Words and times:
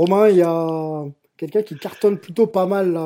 Romain, 0.00 0.30
il 0.30 0.36
y 0.36 0.42
a 0.42 1.04
quelqu'un 1.36 1.60
qui 1.60 1.76
cartonne 1.76 2.16
plutôt 2.16 2.46
pas 2.46 2.64
mal 2.64 2.96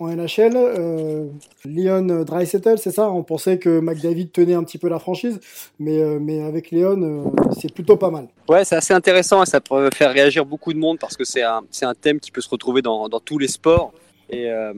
en 0.00 0.08
NHL. 0.08 0.56
Euh, 0.56 1.26
Leon 1.64 2.24
c'est 2.46 2.90
ça? 2.90 3.08
On 3.08 3.22
pensait 3.22 3.60
que 3.60 3.78
McDavid 3.78 4.30
tenait 4.30 4.54
un 4.54 4.64
petit 4.64 4.78
peu 4.78 4.88
la 4.88 4.98
franchise, 4.98 5.38
mais, 5.78 6.00
euh, 6.00 6.48
avec 6.48 6.72
Leon, 6.72 7.02
euh, 7.02 7.52
c'est 7.56 7.72
plutôt 7.72 7.96
pas 7.96 8.10
mal. 8.10 8.26
Ouais, 8.48 8.64
c'est 8.64 8.74
assez 8.74 8.94
intéressant 8.94 9.44
et 9.44 9.46
ça 9.46 9.60
peut 9.60 9.90
faire 9.94 10.12
réagir 10.12 10.44
beaucoup 10.44 10.72
de 10.72 10.78
monde 10.78 10.98
parce 10.98 11.16
que 11.16 11.22
c'est 11.22 11.42
un, 11.42 11.62
thème 12.00 12.18
qui 12.18 12.32
peut 12.32 12.40
se 12.40 12.48
retrouver 12.48 12.82
dans 12.82 13.08
tous 13.24 13.38
les 13.38 13.46
sports. 13.46 13.92
Et 14.34 14.50
euh, 14.50 14.72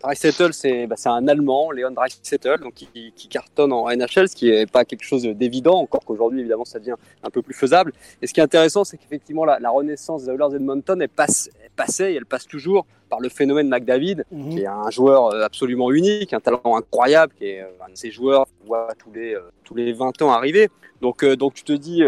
Dreisettel, 0.00 0.52
c'est 0.54 0.86
bah, 0.86 0.96
c'est 0.98 1.08
un 1.08 1.26
Allemand, 1.28 1.70
Leon 1.70 1.90
Dreisettel, 1.90 2.60
donc 2.60 2.74
qui, 2.74 3.12
qui 3.14 3.28
cartonne 3.28 3.72
en 3.72 3.88
NHL, 3.90 4.28
ce 4.28 4.34
qui 4.36 4.50
n'est 4.50 4.66
pas 4.66 4.84
quelque 4.84 5.04
chose 5.04 5.22
d'évident, 5.22 5.78
encore 5.78 6.04
qu'aujourd'hui, 6.04 6.40
évidemment, 6.40 6.64
ça 6.64 6.78
devient 6.78 6.94
un 7.22 7.30
peu 7.30 7.42
plus 7.42 7.54
faisable. 7.54 7.92
Et 8.20 8.26
ce 8.26 8.32
qui 8.32 8.40
est 8.40 8.42
intéressant, 8.42 8.84
c'est 8.84 8.96
qu'effectivement, 8.96 9.44
la, 9.44 9.58
la 9.60 9.70
renaissance 9.70 10.24
des 10.24 10.30
Oilers 10.32 10.56
Edmonton, 10.56 11.00
elle, 11.00 11.08
passe, 11.08 11.50
elle 11.62 11.70
passait 11.76 12.12
et 12.12 12.16
elle 12.16 12.26
passe 12.26 12.46
toujours 12.46 12.86
par 13.08 13.20
le 13.20 13.28
phénomène 13.28 13.68
McDavid, 13.68 14.24
Mhm. 14.30 14.50
qui 14.50 14.60
est 14.62 14.66
un 14.66 14.90
joueur 14.90 15.26
euh, 15.26 15.42
absolument 15.44 15.90
unique, 15.92 16.32
un 16.32 16.40
talent 16.40 16.76
incroyable, 16.76 17.32
qui 17.36 17.44
est 17.46 17.60
euh, 17.60 17.66
un 17.86 17.90
de 17.92 17.96
ces 17.96 18.10
joueurs 18.10 18.46
qu'on 18.46 18.66
voit 18.68 18.88
tous 18.98 19.12
les, 19.12 19.36
tous 19.64 19.74
les 19.74 19.92
20 19.92 20.22
ans 20.22 20.30
arriver. 20.32 20.70
Donc, 21.02 21.22
euh, 21.22 21.36
donc 21.36 21.52
tu 21.54 21.62
te 21.64 21.72
dis, 21.72 22.02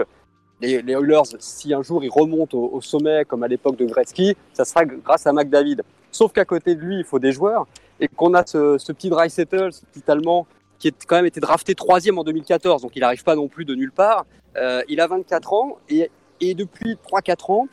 les, 0.61 0.81
les 0.83 0.93
Oilers, 0.95 1.23
si 1.41 1.75
un 1.75 1.83
jour 1.83 2.03
ils 2.05 2.09
remontent 2.11 2.57
au, 2.57 2.71
au 2.73 2.81
sommet, 2.81 3.25
comme 3.27 3.43
à 3.43 3.49
l'époque 3.49 3.77
de 3.77 3.85
Gretzky, 3.85 4.35
ça 4.55 4.65
sera 4.65 4.85
grâce 4.87 5.27
à 5.27 5.33
McDavid. 5.33 5.83
Sauf 6.15 6.33
qu'à 6.33 6.45
côté 6.45 6.77
de 6.77 6.81
lui, 6.81 6.99
il 6.99 7.05
faut 7.05 7.19
des 7.19 7.33
joueurs, 7.33 7.67
et 7.99 8.07
qu'on 8.07 8.35
a 8.35 8.47
ce, 8.47 8.79
ce 8.79 8.93
petit 8.93 9.11
Dreisettel, 9.11 9.73
ce 9.73 9.85
petit 9.85 10.09
Allemand, 10.09 10.47
qui 10.79 10.89
a 10.89 10.91
quand 11.09 11.17
même 11.17 11.27
été 11.27 11.41
drafté 11.41 11.75
troisième 11.75 12.19
en 12.19 12.25
2014, 12.25 12.83
donc 12.83 12.93
il 12.95 13.01
n'arrive 13.01 13.25
pas 13.25 13.35
non 13.35 13.49
plus 13.49 13.65
de 13.65 13.75
nulle 13.75 13.91
part. 13.91 14.25
Euh, 14.57 14.83
il 14.89 15.01
a 15.01 15.09
24 15.09 15.53
ans, 15.53 15.79
et, 15.89 16.09
et 16.41 16.55
depuis 16.55 16.97
3-4 17.11 17.53
ans, 17.53 17.69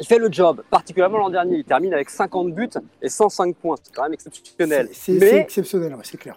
il 0.00 0.04
fait 0.04 0.18
le 0.18 0.32
job, 0.32 0.64
particulièrement 0.68 1.18
l'an 1.18 1.30
dernier. 1.30 1.58
Il 1.58 1.64
termine 1.64 1.94
avec 1.94 2.10
50 2.10 2.52
buts 2.52 2.68
et 3.02 3.08
105 3.08 3.54
points. 3.54 3.76
C'est 3.80 3.94
quand 3.94 4.02
même 4.02 4.14
exceptionnel. 4.14 4.88
C'est 4.92 5.22
exceptionnel, 5.36 5.94
ouais, 5.94 6.02
c'est 6.02 6.18
clair. 6.18 6.36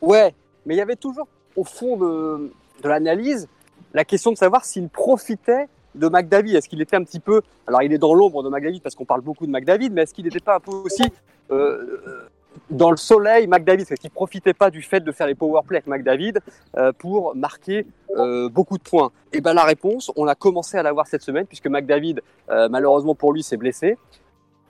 Ouais, 0.00 0.32
mais 0.66 0.74
il 0.76 0.78
y 0.78 0.82
avait 0.82 0.94
toujours 0.94 1.26
au 1.56 1.64
fond 1.64 1.96
de, 1.96 2.52
de 2.80 2.88
l'analyse 2.88 3.48
la 3.92 4.04
question 4.04 4.30
de 4.30 4.36
savoir 4.36 4.64
s'il 4.64 4.88
profitait 4.88 5.66
de 5.96 6.08
McDavid. 6.08 6.56
Est-ce 6.56 6.68
qu'il 6.68 6.80
était 6.80 6.96
un 6.96 7.04
petit 7.04 7.20
peu. 7.20 7.42
Alors, 7.66 7.82
il 7.82 7.92
est 7.92 7.98
dans 7.98 8.14
l'ombre 8.14 8.42
de 8.42 8.48
McDavid 8.48 8.80
parce 8.80 8.94
qu'on 8.94 9.04
parle 9.04 9.22
beaucoup 9.22 9.46
de 9.46 9.50
McDavid, 9.50 9.90
mais 9.90 10.02
est-ce 10.02 10.14
qu'il 10.14 10.24
n'était 10.24 10.40
pas 10.40 10.56
un 10.56 10.60
peu 10.60 10.72
aussi 10.72 11.02
euh, 11.50 12.00
euh, 12.06 12.28
dans 12.70 12.90
le 12.90 12.96
soleil 12.96 13.46
McDavid 13.46 13.82
Est-ce 13.82 14.00
qu'il 14.00 14.10
profitait 14.10 14.54
pas 14.54 14.70
du 14.70 14.82
fait 14.82 15.00
de 15.00 15.12
faire 15.12 15.26
les 15.26 15.34
power 15.34 15.60
plays 15.66 15.78
avec 15.78 15.86
McDavid 15.86 16.38
euh, 16.76 16.92
pour 16.92 17.34
marquer 17.34 17.86
beaucoup 18.50 18.78
de 18.78 18.82
points 18.82 19.10
Et 19.34 19.42
ben 19.42 19.52
la 19.52 19.64
réponse, 19.64 20.10
on 20.16 20.26
a 20.26 20.34
commencé 20.34 20.78
à 20.78 20.82
l'avoir 20.82 21.06
cette 21.06 21.20
semaine 21.20 21.44
puisque 21.44 21.66
McDavid, 21.66 22.22
malheureusement 22.48 23.14
pour 23.14 23.34
lui, 23.34 23.42
s'est 23.42 23.58
blessé. 23.58 23.98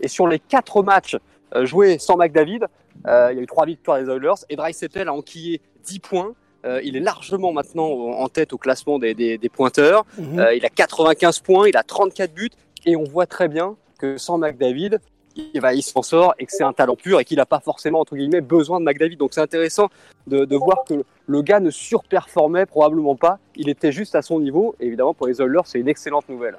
Et 0.00 0.08
sur 0.08 0.26
les 0.26 0.40
quatre 0.40 0.82
matchs 0.82 1.16
joués 1.62 1.98
sans 1.98 2.16
McDavid, 2.16 2.66
il 3.04 3.08
y 3.08 3.38
a 3.38 3.40
eu 3.40 3.46
trois 3.46 3.66
victoires 3.66 4.00
des 4.00 4.10
Oilers 4.10 4.34
et 4.48 4.56
Dreisettel 4.56 5.06
a 5.06 5.12
enquillé 5.12 5.60
10 5.84 6.00
points. 6.00 6.34
Euh, 6.66 6.80
il 6.84 6.96
est 6.96 7.00
largement 7.00 7.52
maintenant 7.52 7.86
en 7.86 8.28
tête 8.28 8.52
au 8.52 8.58
classement 8.58 8.98
des, 8.98 9.14
des, 9.14 9.38
des 9.38 9.48
pointeurs. 9.48 10.04
Mhm. 10.18 10.38
Euh, 10.38 10.54
il 10.54 10.64
a 10.64 10.68
95 10.68 11.40
points, 11.40 11.68
il 11.68 11.76
a 11.76 11.82
34 11.82 12.34
buts 12.34 12.50
et 12.84 12.96
on 12.96 13.04
voit 13.04 13.26
très 13.26 13.48
bien 13.48 13.76
que 13.98 14.18
sans 14.18 14.38
McDavid, 14.38 14.98
il, 15.36 15.60
va, 15.60 15.74
il 15.74 15.82
s'en 15.82 16.02
sort 16.02 16.34
et 16.38 16.46
que 16.46 16.52
c'est 16.52 16.64
un 16.64 16.72
talent 16.72 16.96
pur 16.96 17.20
et 17.20 17.24
qu'il 17.24 17.36
n'a 17.36 17.46
pas 17.46 17.60
forcément 17.60 18.00
entre 18.00 18.16
guillemets 18.16 18.40
besoin 18.40 18.80
de 18.80 18.84
McDavid. 18.84 19.16
Donc 19.16 19.34
c'est 19.34 19.40
intéressant 19.40 19.88
de, 20.26 20.44
de 20.44 20.56
voir 20.56 20.84
que 20.88 21.04
le 21.26 21.42
gars 21.42 21.60
ne 21.60 21.70
surperformait 21.70 22.66
probablement 22.66 23.16
pas. 23.16 23.38
Il 23.54 23.68
était 23.68 23.92
juste 23.92 24.14
à 24.14 24.22
son 24.22 24.40
niveau. 24.40 24.74
Et 24.80 24.86
évidemment 24.86 25.14
pour 25.14 25.26
les 25.26 25.40
Oilers, 25.40 25.62
c'est 25.64 25.78
une 25.78 25.88
excellente 25.88 26.28
nouvelle. 26.28 26.56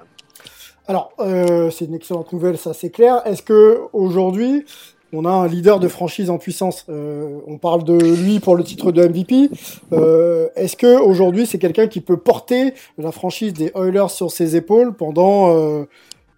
Alors, 0.90 1.12
euh, 1.20 1.70
c'est 1.70 1.86
une 1.86 1.96
excellente 1.96 2.32
nouvelle, 2.32 2.58
ça 2.58 2.74
c'est 2.74 2.90
clair. 2.90 3.22
Est-ce 3.26 3.44
que 3.44 3.82
aujourd'hui, 3.92 4.66
on 5.14 5.26
a 5.26 5.30
un 5.30 5.48
leader 5.48 5.80
de 5.80 5.88
franchise 5.88 6.30
en 6.30 6.38
puissance. 6.38 6.86
Euh, 6.90 7.40
On 7.48 7.58
parle 7.58 7.84
de 7.84 7.94
lui 7.94 8.40
pour 8.40 8.56
le 8.56 8.64
titre 8.64 8.92
de 8.92 9.08
MVP. 9.08 9.50
Euh, 9.94 10.50
Est-ce 10.56 10.76
que 10.76 11.00
aujourd'hui, 11.00 11.46
c'est 11.46 11.60
quelqu'un 11.60 11.88
qui 11.88 12.02
peut 12.02 12.18
porter 12.18 12.74
la 12.98 13.12
franchise 13.12 13.54
des 13.54 13.72
Oilers 13.76 14.10
sur 14.10 14.32
ses 14.32 14.56
épaules 14.56 14.94
pendant 14.94 15.56
euh, 15.56 15.86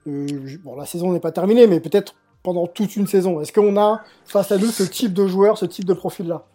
bon, 0.06 0.76
la 0.76 0.86
saison 0.86 1.12
n'est 1.12 1.20
pas 1.20 1.32
terminée, 1.32 1.68
mais 1.68 1.80
peut-être 1.80 2.16
pendant 2.44 2.68
toute 2.68 2.96
une 2.96 3.08
saison? 3.08 3.42
Est-ce 3.42 3.52
qu'on 3.52 3.78
a 3.78 4.02
face 4.26 4.52
à 4.52 4.58
nous 4.58 4.68
ce 4.68 4.84
type 4.84 5.14
de 5.14 5.28
joueur, 5.28 5.58
ce 5.58 5.66
type 5.66 5.86
de 5.86 5.94
profil-là? 5.94 6.46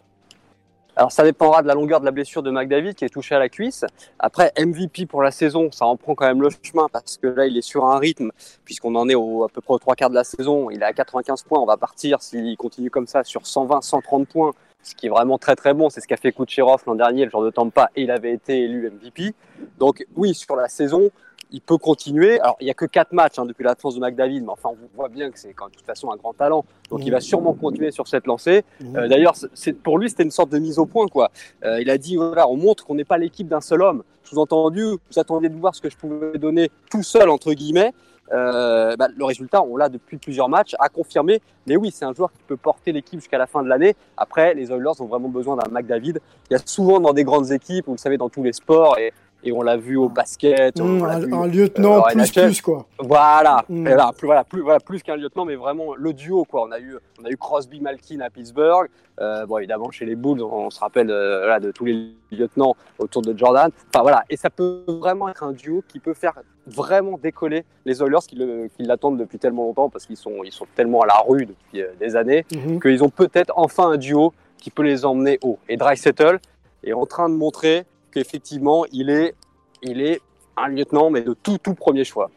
Alors 0.97 1.11
ça 1.11 1.23
dépendra 1.23 1.61
de 1.61 1.67
la 1.67 1.73
longueur 1.73 1.99
de 1.99 2.05
la 2.05 2.11
blessure 2.11 2.41
de 2.41 2.49
McDavid 2.51 2.95
qui 2.95 3.03
est 3.03 3.09
touché 3.09 3.35
à 3.35 3.39
la 3.39 3.49
cuisse. 3.49 3.83
Après 4.17 4.53
MVP 4.57 5.05
pour 5.05 5.21
la 5.21 5.31
saison, 5.31 5.69
ça 5.71 5.85
en 5.85 5.97
prend 5.97 6.15
quand 6.15 6.25
même 6.25 6.41
le 6.41 6.49
chemin 6.63 6.87
parce 6.89 7.17
que 7.17 7.27
là 7.27 7.47
il 7.47 7.57
est 7.57 7.61
sur 7.61 7.83
un 7.85 7.99
rythme 7.99 8.31
puisqu'on 8.63 8.95
en 8.95 9.09
est 9.09 9.13
à 9.13 9.47
peu 9.53 9.59
près 9.59 9.73
aux 9.73 9.79
trois 9.79 9.95
quarts 9.95 10.09
de 10.09 10.15
la 10.15 10.23
saison. 10.23 10.69
Il 10.69 10.81
est 10.81 10.85
à 10.85 10.93
95 10.93 11.43
points. 11.43 11.59
On 11.59 11.65
va 11.65 11.75
partir 11.75 12.21
s'il 12.21 12.55
continue 12.55 12.89
comme 12.89 13.07
ça 13.07 13.25
sur 13.25 13.45
120, 13.45 13.81
130 13.81 14.27
points, 14.29 14.51
ce 14.83 14.95
qui 14.95 15.07
est 15.07 15.09
vraiment 15.09 15.37
très 15.37 15.57
très 15.57 15.73
bon. 15.73 15.89
C'est 15.89 15.99
ce 15.99 16.07
qu'a 16.07 16.15
fait 16.15 16.31
Kucherov 16.31 16.83
l'an 16.87 16.95
dernier, 16.95 17.25
le 17.25 17.31
genre 17.31 17.43
de 17.43 17.49
Tampa, 17.49 17.89
et 17.97 18.03
il 18.03 18.11
avait 18.11 18.31
été 18.31 18.63
élu 18.63 18.89
MVP. 18.89 19.33
Donc 19.77 20.05
oui, 20.15 20.33
sur 20.33 20.55
la 20.55 20.69
saison, 20.69 21.09
il 21.55 21.61
peut 21.61 21.77
continuer. 21.77 22.37
Alors, 22.41 22.57
il 22.59 22.65
n'y 22.65 22.69
a 22.69 22.73
que 22.73 22.85
quatre 22.85 23.13
matchs 23.13 23.39
hein, 23.39 23.45
depuis 23.45 23.63
la 23.63 23.75
France 23.75 23.95
de 23.95 24.01
McDavid, 24.01 24.41
mais 24.41 24.49
enfin, 24.49 24.69
on 24.71 24.97
voit 24.97 25.07
bien 25.07 25.31
que 25.31 25.39
c'est 25.39 25.53
quand 25.53 25.65
même 25.65 25.71
de 25.71 25.77
toute 25.77 25.85
façon 25.85 26.11
un 26.11 26.17
grand 26.17 26.33
talent. 26.33 26.65
Donc, 26.89 26.99
il 27.05 27.11
va 27.11 27.21
sûrement 27.21 27.53
continuer 27.53 27.91
sur 27.91 28.09
cette 28.09 28.27
lancée. 28.27 28.65
Euh, 28.95 29.07
D'ailleurs, 29.07 29.35
pour 29.81 29.97
lui, 29.97 30.09
c'était 30.09 30.23
une 30.23 30.31
sorte 30.31 30.49
de 30.49 30.59
mise 30.59 30.79
au 30.79 30.85
point, 30.85 31.07
quoi. 31.07 31.31
Euh, 31.63 31.79
il 31.81 31.89
a 31.89 31.97
dit 31.97 32.17
voilà, 32.17 32.49
on 32.49 32.57
montre 32.57 32.85
qu'on 32.85 32.95
n'est 32.95 33.05
pas 33.05 33.17
l'équipe 33.17 33.47
d'un 33.47 33.61
seul 33.61 33.81
homme. 33.81 34.03
Sous-entendu, 34.23 34.83
vous 34.83 35.19
attendiez 35.19 35.47
de 35.47 35.55
voir 35.55 35.73
ce 35.73 35.81
que 35.81 35.89
je 35.89 35.95
pouvais 35.95 36.37
donner 36.37 36.69
tout 36.91 37.03
seul 37.03 37.29
entre 37.29 37.53
guillemets. 37.53 37.93
Euh, 38.31 38.95
bah, 38.97 39.07
le 39.15 39.23
résultat, 39.23 39.61
on 39.61 39.77
l'a 39.77 39.87
depuis 39.87 40.17
plusieurs 40.17 40.49
matchs, 40.49 40.75
a 40.79 40.89
confirmé. 40.89 41.41
Mais 41.67 41.77
oui, 41.77 41.91
c'est 41.93 42.05
un 42.05 42.13
joueur 42.13 42.31
qui 42.31 42.41
peut 42.47 42.57
porter 42.57 42.91
l'équipe 42.91 43.19
jusqu'à 43.19 43.37
la 43.37 43.47
fin 43.47 43.63
de 43.63 43.69
l'année. 43.69 43.95
Après, 44.17 44.53
les 44.53 44.71
Oilers 44.71 44.99
ont 44.99 45.05
vraiment 45.05 45.29
besoin 45.29 45.55
d'un 45.55 45.69
McDavid. 45.69 46.19
Il 46.49 46.53
y 46.53 46.55
a 46.55 46.59
souvent 46.65 46.99
dans 46.99 47.13
des 47.13 47.23
grandes 47.23 47.51
équipes, 47.51 47.85
vous 47.85 47.93
le 47.93 47.99
savez, 47.99 48.17
dans 48.17 48.29
tous 48.29 48.43
les 48.43 48.53
sports, 48.53 48.97
et, 48.97 49.13
et 49.45 49.51
on 49.51 49.61
l'a 49.61 49.77
vu 49.77 49.95
au 49.95 50.09
basket. 50.09 50.79
Mmh, 50.79 51.01
on 51.01 51.43
un, 51.43 51.47
lieutenant 51.47 52.03
euh, 52.05 52.23
plus 52.33 52.61
quoi. 52.61 52.87
Voilà, 52.99 53.63
Mm. 53.69 53.87
Et 53.87 53.93
voilà, 53.93 54.11
plus, 54.17 54.25
voilà, 54.25 54.43
plus, 54.43 54.61
voilà, 54.61 54.79
plus 54.79 55.03
qu'un 55.03 55.15
lieutenant, 55.15 55.45
mais 55.45 55.55
vraiment 55.55 55.95
le 55.95 56.13
duo 56.13 56.45
quoi. 56.45 56.63
On 56.67 56.71
a 56.71 56.79
eu, 56.79 56.97
on 57.21 57.25
a 57.25 57.29
eu 57.29 57.37
Crosby, 57.37 57.79
Malkin 57.79 58.19
à 58.21 58.29
Pittsburgh. 58.29 58.89
Euh, 59.21 59.45
bon, 59.45 59.57
évidemment 59.59 59.91
chez 59.91 60.05
les 60.05 60.15
Bulls, 60.15 60.41
on, 60.41 60.65
on 60.65 60.69
se 60.69 60.79
rappelle 60.79 61.09
euh, 61.09 61.39
voilà, 61.39 61.59
de 61.59 61.71
tous 61.71 61.85
les 61.85 62.09
lieutenants 62.31 62.75
autour 62.99 63.21
de 63.21 63.37
Jordan. 63.37 63.69
Enfin 63.93 64.01
voilà, 64.01 64.23
et 64.29 64.35
ça 64.37 64.49
peut 64.49 64.83
vraiment 64.87 65.29
être 65.29 65.43
un 65.43 65.53
duo 65.53 65.83
qui 65.87 65.99
peut 65.99 66.13
faire 66.13 66.33
vraiment 66.67 67.17
décoller 67.21 67.63
les 67.85 68.01
Oilers 68.01 68.25
qui 68.27 68.83
l'attendent 68.83 69.17
depuis 69.17 69.37
tellement 69.37 69.65
longtemps 69.65 69.89
parce 69.89 70.05
qu'ils 70.05 70.17
sont, 70.17 70.43
ils 70.43 70.51
sont 70.51 70.65
tellement 70.75 71.01
à 71.01 71.05
la 71.05 71.23
rue 71.27 71.45
depuis 71.45 71.81
euh, 71.81 71.87
des 71.99 72.15
années 72.15 72.45
Mhm. 72.53 72.79
qu'ils 72.81 73.03
ont 73.03 73.09
peut-être 73.09 73.53
enfin 73.55 73.91
un 73.91 73.97
duo 73.97 74.33
qui 74.57 74.71
peut 74.71 74.83
les 74.83 75.05
emmener 75.05 75.39
haut. 75.43 75.59
Et 75.69 75.77
Dreisettel 75.77 76.39
est 76.83 76.93
en 76.93 77.05
train 77.05 77.29
de 77.29 77.35
montrer 77.35 77.85
qu'effectivement 78.15 78.85
il 78.91 79.09
est, 79.09 79.35
il 79.83 80.01
est 80.01 80.21
un 80.57 80.69
lieutenant, 80.69 81.09
mais 81.09 81.21
de 81.21 81.35
tout 81.43 81.57
tout 81.57 81.73
premier 81.75 82.03
choix. 82.03 82.31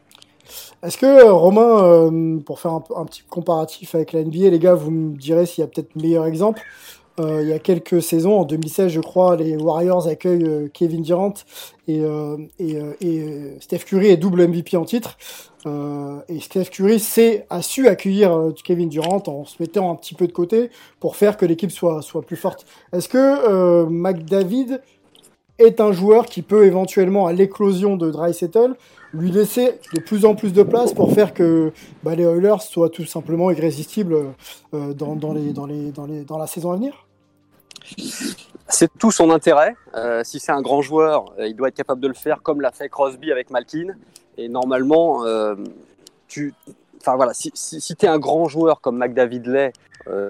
Est-ce 0.83 0.97
que, 0.97 1.05
euh, 1.05 1.31
Romain, 1.31 1.83
euh, 1.83 2.39
pour 2.39 2.59
faire 2.59 2.71
un, 2.73 3.05
petit 3.05 3.23
comparatif 3.29 3.95
avec 3.95 4.13
la 4.13 4.23
NBA, 4.23 4.49
les 4.49 4.59
gars, 4.59 4.73
vous 4.73 4.91
me 4.91 5.17
direz 5.17 5.45
s'il 5.45 5.61
y 5.61 5.65
a 5.65 5.67
peut-être 5.67 5.95
meilleur 5.95 6.25
exemple 6.25 6.61
il 7.21 7.49
y 7.49 7.51
a 7.51 7.59
quelques 7.59 8.01
saisons, 8.01 8.39
en 8.39 8.45
2016 8.45 8.93
je 8.93 9.01
crois, 9.01 9.35
les 9.35 9.57
Warriors 9.57 10.07
accueillent 10.07 10.71
Kevin 10.71 11.01
Durant 11.01 11.33
et, 11.89 12.01
et, 12.59 13.57
Steph 13.59 13.79
Curry 13.79 14.07
est 14.07 14.15
double 14.15 14.47
MVP 14.47 14.77
en 14.77 14.85
titre. 14.85 15.17
et 15.65 16.39
Steph 16.39 16.69
Curry 16.71 16.97
sait, 16.97 17.45
a 17.49 17.61
su 17.61 17.89
accueillir 17.89 18.53
Kevin 18.63 18.87
Durant 18.87 19.21
en 19.27 19.43
se 19.43 19.57
mettant 19.59 19.91
un 19.91 19.95
petit 19.95 20.15
peu 20.15 20.27
de 20.27 20.31
côté 20.31 20.69
pour 21.01 21.17
faire 21.17 21.35
que 21.35 21.45
l'équipe 21.45 21.71
soit, 21.71 22.01
soit 22.01 22.21
plus 22.21 22.37
forte. 22.37 22.65
Est-ce 22.93 23.09
que 23.09 23.83
McDavid 23.89 24.79
est 25.59 25.81
un 25.81 25.91
joueur 25.91 26.25
qui 26.25 26.41
peut 26.41 26.65
éventuellement, 26.65 27.27
à 27.27 27.33
l'éclosion 27.33 27.97
de 27.97 28.09
Dry 28.09 28.33
Settle, 28.33 28.75
lui 29.13 29.31
laisser 29.31 29.79
de 29.93 29.99
plus 29.99 30.25
en 30.25 30.35
plus 30.35 30.53
de 30.53 30.63
place 30.63 30.93
pour 30.93 31.13
faire 31.13 31.33
que 31.33 31.71
bah, 32.03 32.15
les 32.15 32.23
Oilers 32.23 32.61
soient 32.61 32.89
tout 32.89 33.05
simplement 33.05 33.51
irrésistibles 33.51 34.15
euh, 34.73 34.93
dans, 34.93 35.15
dans, 35.15 35.33
les, 35.33 35.51
dans, 35.51 35.65
les, 35.65 35.91
dans, 35.91 36.05
les, 36.05 36.23
dans 36.23 36.37
la 36.37 36.47
saison 36.47 36.71
à 36.71 36.75
venir 36.75 37.05
c'est 38.67 38.89
tout 38.99 39.09
son 39.09 39.31
intérêt. 39.31 39.75
Euh, 39.95 40.23
si 40.23 40.39
c'est 40.39 40.51
un 40.51 40.61
grand 40.61 40.83
joueur, 40.83 41.33
euh, 41.39 41.47
il 41.47 41.55
doit 41.55 41.69
être 41.69 41.75
capable 41.75 42.01
de 42.01 42.07
le 42.07 42.13
faire 42.13 42.43
comme 42.43 42.61
l'a 42.61 42.71
fait 42.71 42.87
Crosby 42.87 43.31
avec 43.31 43.49
Malkin. 43.49 43.95
Et 44.37 44.47
normalement, 44.47 45.23
tu, 46.27 46.53
voilà, 47.03 47.33
si, 47.33 47.51
si, 47.55 47.95
tu 47.95 48.05
es 48.05 48.07
un 48.07 48.19
grand 48.19 48.47
joueur 48.47 48.79
comme 48.79 48.97
McDavid 48.97 49.41
l'est 49.47 49.73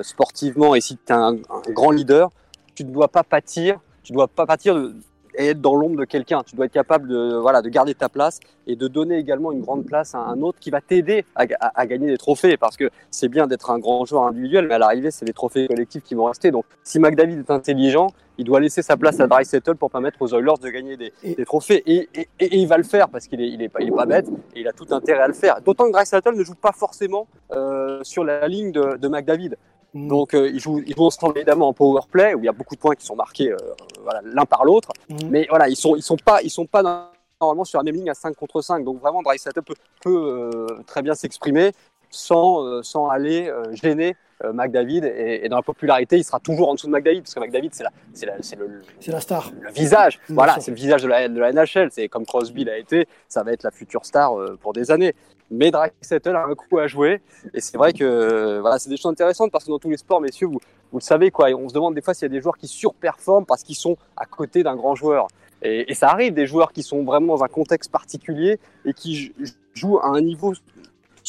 sportivement 0.03 0.73
et 0.73 0.79
si 0.79 0.95
tu 0.95 1.11
es 1.11 1.15
un, 1.15 1.35
un, 1.35 1.71
grand 1.71 1.91
leader, 1.91 2.31
tu 2.75 2.85
ne 2.85 2.91
dois 2.91 3.09
pas 3.09 3.23
pâtir, 3.23 3.77
tu 4.01 4.13
dois 4.13 4.29
pas 4.29 4.45
pâtir 4.45 4.73
de, 4.73 4.95
et 5.39 5.47
être 5.47 5.61
dans 5.61 5.75
l'ombre 5.75 5.97
de 5.97 6.05
quelqu'un. 6.05 6.43
Tu 6.45 6.55
dois 6.55 6.65
être 6.65 6.73
capable 6.73 7.07
de, 7.07 7.37
voilà, 7.37 7.61
de 7.61 7.69
garder 7.69 7.95
ta 7.95 8.09
place 8.09 8.39
et 8.67 8.75
de 8.75 8.87
donner 8.87 9.17
également 9.17 9.51
une 9.51 9.61
grande 9.61 9.85
place 9.85 10.13
à 10.13 10.19
un 10.19 10.41
autre 10.41 10.59
qui 10.59 10.69
va 10.69 10.81
t'aider 10.81 11.25
à, 11.35 11.85
gagner 11.87 12.07
des 12.07 12.17
trophées. 12.17 12.57
Parce 12.57 12.77
que 12.77 12.89
c'est 13.09 13.29
bien 13.29 13.47
d'être 13.47 13.71
un 13.71 13.79
grand 13.79 14.05
joueur 14.05 14.23
individuel, 14.23 14.67
mais 14.67 14.75
à 14.75 14.77
l'arrivée, 14.77 15.11
c'est 15.11 15.25
les 15.25 15.33
trophées 15.33 15.67
collectifs 15.67 16.03
qui 16.03 16.13
vont 16.13 16.25
rester. 16.25 16.51
Donc, 16.51 16.65
si 16.83 16.99
McDavid 16.99 17.39
est 17.39 17.51
intelligent, 17.51 18.07
il 18.37 18.45
doit 18.45 18.59
laisser 18.59 18.81
sa 18.81 18.95
place 18.95 19.19
à 19.19 19.27
Dry 19.27 19.45
Settle 19.45 19.75
pour 19.75 19.91
permettre 19.91 20.21
aux 20.21 20.33
Oilers 20.33 20.59
de 20.61 20.69
gagner 20.69 20.97
des, 20.97 21.13
des 21.23 21.45
trophées. 21.45 21.83
Et, 21.85 22.09
et, 22.13 22.27
et, 22.39 22.57
il 22.57 22.67
va 22.67 22.77
le 22.77 22.83
faire 22.83 23.09
parce 23.09 23.27
qu'il 23.27 23.41
est, 23.41 23.49
il 23.49 23.61
est, 23.61 23.69
pas, 23.69 23.81
il 23.81 23.89
est 23.89 23.95
pas 23.95 24.05
bête 24.05 24.27
et 24.55 24.61
il 24.61 24.67
a 24.67 24.71
tout 24.73 24.87
intérêt 24.91 25.21
à 25.21 25.27
le 25.27 25.33
faire. 25.33 25.61
D'autant 25.61 25.85
que 25.87 25.91
Dry 25.91 26.05
Settle 26.05 26.35
ne 26.35 26.43
joue 26.43 26.55
pas 26.55 26.71
forcément 26.71 27.27
euh, 27.51 27.99
sur 28.03 28.23
la 28.23 28.47
ligne 28.47 28.71
de, 28.71 28.97
de 28.97 29.07
McDavid. 29.07 29.57
Mm. 29.93 30.07
Donc 30.07 30.33
euh, 30.33 30.49
ils, 30.49 30.59
jouent, 30.59 30.81
ils 30.85 30.95
jouent 30.95 31.05
ensemble 31.05 31.37
évidemment 31.37 31.69
en 31.69 31.73
power 31.73 32.01
play 32.09 32.33
où 32.33 32.39
il 32.39 32.45
y 32.45 32.49
a 32.49 32.53
beaucoup 32.53 32.75
de 32.75 32.79
points 32.79 32.95
qui 32.95 33.05
sont 33.05 33.15
marqués 33.15 33.51
euh, 33.51 33.57
voilà, 34.03 34.21
l'un 34.23 34.45
par 34.45 34.65
l'autre. 34.65 34.89
Mm. 35.09 35.15
Mais 35.29 35.47
voilà, 35.49 35.69
ils 35.69 35.75
sont, 35.75 35.95
ils 35.95 36.03
sont 36.03 36.17
pas, 36.17 36.41
ils 36.41 36.49
sont 36.49 36.65
pas 36.65 37.11
normalement 37.41 37.65
sur 37.65 37.79
la 37.79 37.83
même 37.83 37.95
ligne 37.95 38.09
à 38.09 38.13
5 38.13 38.35
contre 38.35 38.61
5. 38.61 38.83
Donc 38.83 38.99
vraiment, 38.99 39.21
Dry 39.21 39.37
peut, 39.53 39.75
peut 40.01 40.09
euh, 40.09 40.67
très 40.85 41.01
bien 41.01 41.15
s'exprimer 41.15 41.71
sans, 42.09 42.81
sans 42.81 43.07
aller 43.07 43.53
gêner 43.73 44.15
euh, 44.43 44.53
McDavid 44.53 45.03
et, 45.05 45.45
et, 45.45 45.49
dans 45.49 45.57
la 45.57 45.63
popularité, 45.63 46.17
il 46.17 46.23
sera 46.23 46.39
toujours 46.39 46.69
en 46.69 46.75
dessous 46.75 46.87
de 46.87 46.91
McDavid 46.91 47.21
parce 47.21 47.33
que 47.33 47.39
McDavid, 47.39 47.69
c'est 47.73 47.83
la, 47.83 47.91
c'est 48.13 48.25
la, 48.25 48.41
c'est 48.41 48.55
le, 48.55 48.81
c'est 48.99 49.11
la 49.11 49.19
star, 49.19 49.51
le 49.59 49.71
visage. 49.71 50.19
voilà, 50.29 50.59
c'est 50.59 50.71
le 50.71 50.77
visage 50.77 51.03
de 51.03 51.07
la, 51.07 51.27
de 51.27 51.39
la 51.39 51.51
NHL. 51.51 51.89
C'est 51.91 52.07
comme 52.07 52.25
Crosby 52.25 52.63
l'a 52.63 52.77
été, 52.77 53.07
ça 53.27 53.43
va 53.43 53.51
être 53.51 53.63
la 53.63 53.71
future 53.71 54.05
star 54.05 54.33
pour 54.61 54.73
des 54.73 54.91
années. 54.91 55.13
Mais 55.51 55.71
Drexler 55.71 56.19
a 56.27 56.45
un 56.45 56.55
coup 56.55 56.77
à 56.77 56.87
jouer 56.87 57.21
et 57.53 57.59
c'est 57.59 57.77
vrai 57.77 57.91
que 57.91 58.59
voilà, 58.59 58.77
c'est 58.77 58.89
des 58.89 58.97
choses 58.97 59.11
intéressantes 59.11 59.51
parce 59.51 59.65
que 59.65 59.71
dans 59.71 59.79
tous 59.79 59.89
les 59.89 59.97
sports, 59.97 60.21
messieurs, 60.21 60.47
vous, 60.47 60.59
vous 60.91 60.99
le 60.99 61.03
savez 61.03 61.31
quoi. 61.31 61.49
On 61.49 61.67
se 61.67 61.73
demande 61.73 61.95
des 61.95 62.01
fois 62.01 62.13
s'il 62.13 62.23
y 62.23 62.31
a 62.31 62.33
des 62.33 62.41
joueurs 62.41 62.57
qui 62.57 62.67
surperforment 62.67 63.45
parce 63.45 63.63
qu'ils 63.63 63.75
sont 63.75 63.97
à 64.15 64.25
côté 64.25 64.63
d'un 64.63 64.75
grand 64.75 64.95
joueur. 64.95 65.27
Et, 65.61 65.91
et, 65.91 65.93
ça 65.93 66.09
arrive 66.09 66.33
des 66.33 66.47
joueurs 66.47 66.71
qui 66.71 66.83
sont 66.83 67.03
vraiment 67.03 67.35
dans 67.35 67.43
un 67.43 67.49
contexte 67.49 67.91
particulier 67.91 68.59
et 68.85 68.93
qui 68.93 69.33
jouent 69.73 69.99
à 69.99 70.07
un 70.07 70.21
niveau 70.21 70.53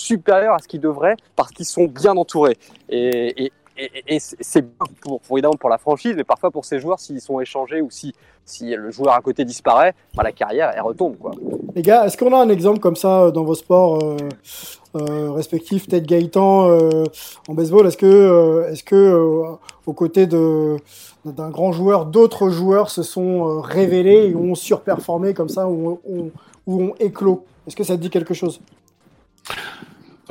supérieur 0.01 0.55
à 0.55 0.59
ce 0.59 0.69
qu'ils 0.69 0.81
devraient 0.81 1.17
parce 1.37 1.53
qu'ils 1.53 1.67
sont 1.67 1.85
bien 1.85 2.17
entourés. 2.17 2.57
Et, 2.89 3.53
c'est 4.19 4.63
pour, 5.01 5.21
pour, 5.21 5.39
évidemment 5.39 5.55
pour 5.55 5.71
la 5.71 5.79
franchise, 5.79 6.15
mais 6.15 6.25
parfois 6.25 6.51
pour 6.51 6.67
ces 6.67 6.81
joueurs, 6.81 7.01
s'ils 7.01 7.21
sont 7.21 7.41
échangés 7.41 7.81
ou 7.81 7.89
si, 7.91 8.13
le 8.61 8.91
joueur 8.91 9.15
à 9.15 9.21
côté 9.23 9.45
disparaît, 9.47 9.95
bah, 10.15 10.23
la 10.23 10.33
carrière, 10.33 10.71
elle 10.75 10.83
retombe. 10.83 11.17
Les 11.75 11.81
gars, 11.81 12.05
est-ce 12.05 12.19
qu'on 12.19 12.35
a 12.35 12.39
un 12.39 12.51
exemple 12.51 12.79
comme 12.81 12.97
ça 12.97 13.23
euh, 13.23 13.31
dans 13.31 13.45
vos 13.45 13.55
sports 13.55 14.03
euh, 14.03 14.17
euh, 14.97 15.31
respectifs 15.31 15.89
Peut-être 15.89 16.05
Gaëtan 16.05 16.69
en 17.49 17.55
baseball, 17.55 17.87
est-ce 17.87 17.97
que, 17.97 18.67
est-ce 18.71 18.83
que 18.83 19.57
côtés 19.97 20.27
d'un 20.27 21.51
grand 21.51 21.73
joueur, 21.73 22.07
d'autres 22.07 22.51
joueurs 22.51 22.91
se 22.91 23.03
sont 23.03 23.61
révélés 23.61 24.29
et 24.31 24.35
ont 24.37 24.55
surperformé 24.55 25.33
comme 25.33 25.49
ça 25.49 25.69
ou 25.69 25.99
ont, 26.07 26.31
ou 26.67 26.83
ont 26.83 26.95
éclos? 27.01 27.45
Est-ce 27.67 27.77
que 27.77 27.85
ça 27.85 27.97
te 27.97 28.03
dit 28.03 28.11
quelque 28.11 28.35
chose? 28.35 28.61